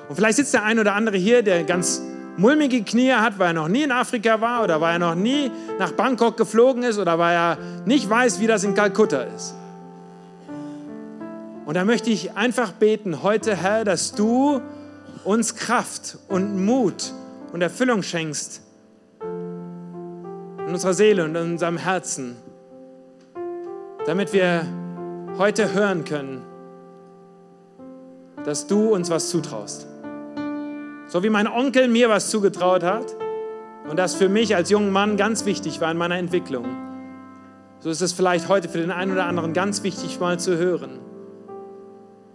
Und 0.08 0.14
vielleicht 0.14 0.36
sitzt 0.36 0.54
der 0.54 0.62
ein 0.62 0.78
oder 0.78 0.94
andere 0.94 1.16
hier, 1.16 1.42
der 1.42 1.64
ganz 1.64 2.00
mulmige 2.36 2.84
Knie 2.84 3.10
hat, 3.10 3.40
weil 3.40 3.48
er 3.48 3.54
noch 3.54 3.66
nie 3.66 3.82
in 3.82 3.90
Afrika 3.90 4.40
war 4.40 4.62
oder 4.62 4.80
weil 4.80 4.94
er 4.94 4.98
noch 5.00 5.16
nie 5.16 5.50
nach 5.80 5.90
Bangkok 5.90 6.36
geflogen 6.36 6.84
ist 6.84 6.98
oder 6.98 7.18
weil 7.18 7.34
er 7.34 7.58
nicht 7.86 8.08
weiß, 8.08 8.38
wie 8.38 8.46
das 8.46 8.62
in 8.62 8.74
Kalkutta 8.74 9.22
ist. 9.22 9.56
Und 11.64 11.74
da 11.74 11.84
möchte 11.84 12.10
ich 12.10 12.36
einfach 12.36 12.70
beten 12.70 13.24
heute, 13.24 13.56
Herr, 13.56 13.84
dass 13.84 14.12
du 14.12 14.60
uns 15.24 15.56
Kraft 15.56 16.18
und 16.28 16.64
Mut 16.64 17.12
und 17.56 17.62
Erfüllung 17.62 18.02
schenkst 18.02 18.60
in 19.22 20.66
unserer 20.74 20.92
Seele 20.92 21.24
und 21.24 21.34
in 21.34 21.52
unserem 21.52 21.78
Herzen, 21.78 22.36
damit 24.04 24.34
wir 24.34 24.66
heute 25.38 25.72
hören 25.72 26.04
können, 26.04 26.42
dass 28.44 28.66
du 28.66 28.92
uns 28.92 29.08
was 29.08 29.30
zutraust. 29.30 29.86
So 31.06 31.22
wie 31.22 31.30
mein 31.30 31.48
Onkel 31.48 31.88
mir 31.88 32.10
was 32.10 32.28
zugetraut 32.28 32.82
hat 32.82 33.16
und 33.88 33.98
das 33.98 34.16
für 34.16 34.28
mich 34.28 34.54
als 34.54 34.68
junger 34.68 34.90
Mann 34.90 35.16
ganz 35.16 35.46
wichtig 35.46 35.80
war 35.80 35.90
in 35.90 35.96
meiner 35.96 36.18
Entwicklung, 36.18 36.66
so 37.80 37.88
ist 37.88 38.02
es 38.02 38.12
vielleicht 38.12 38.50
heute 38.50 38.68
für 38.68 38.76
den 38.76 38.90
einen 38.90 39.12
oder 39.12 39.24
anderen 39.24 39.54
ganz 39.54 39.82
wichtig 39.82 40.20
mal 40.20 40.38
zu 40.38 40.58
hören, 40.58 40.98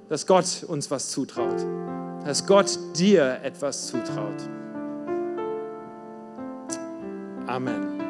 dass 0.10 0.26
Gott 0.26 0.66
uns 0.68 0.90
was 0.90 1.12
zutraut, 1.12 1.64
dass 2.26 2.48
Gott 2.48 2.80
dir 2.96 3.42
etwas 3.44 3.86
zutraut. 3.86 4.61
Amen. 7.50 8.01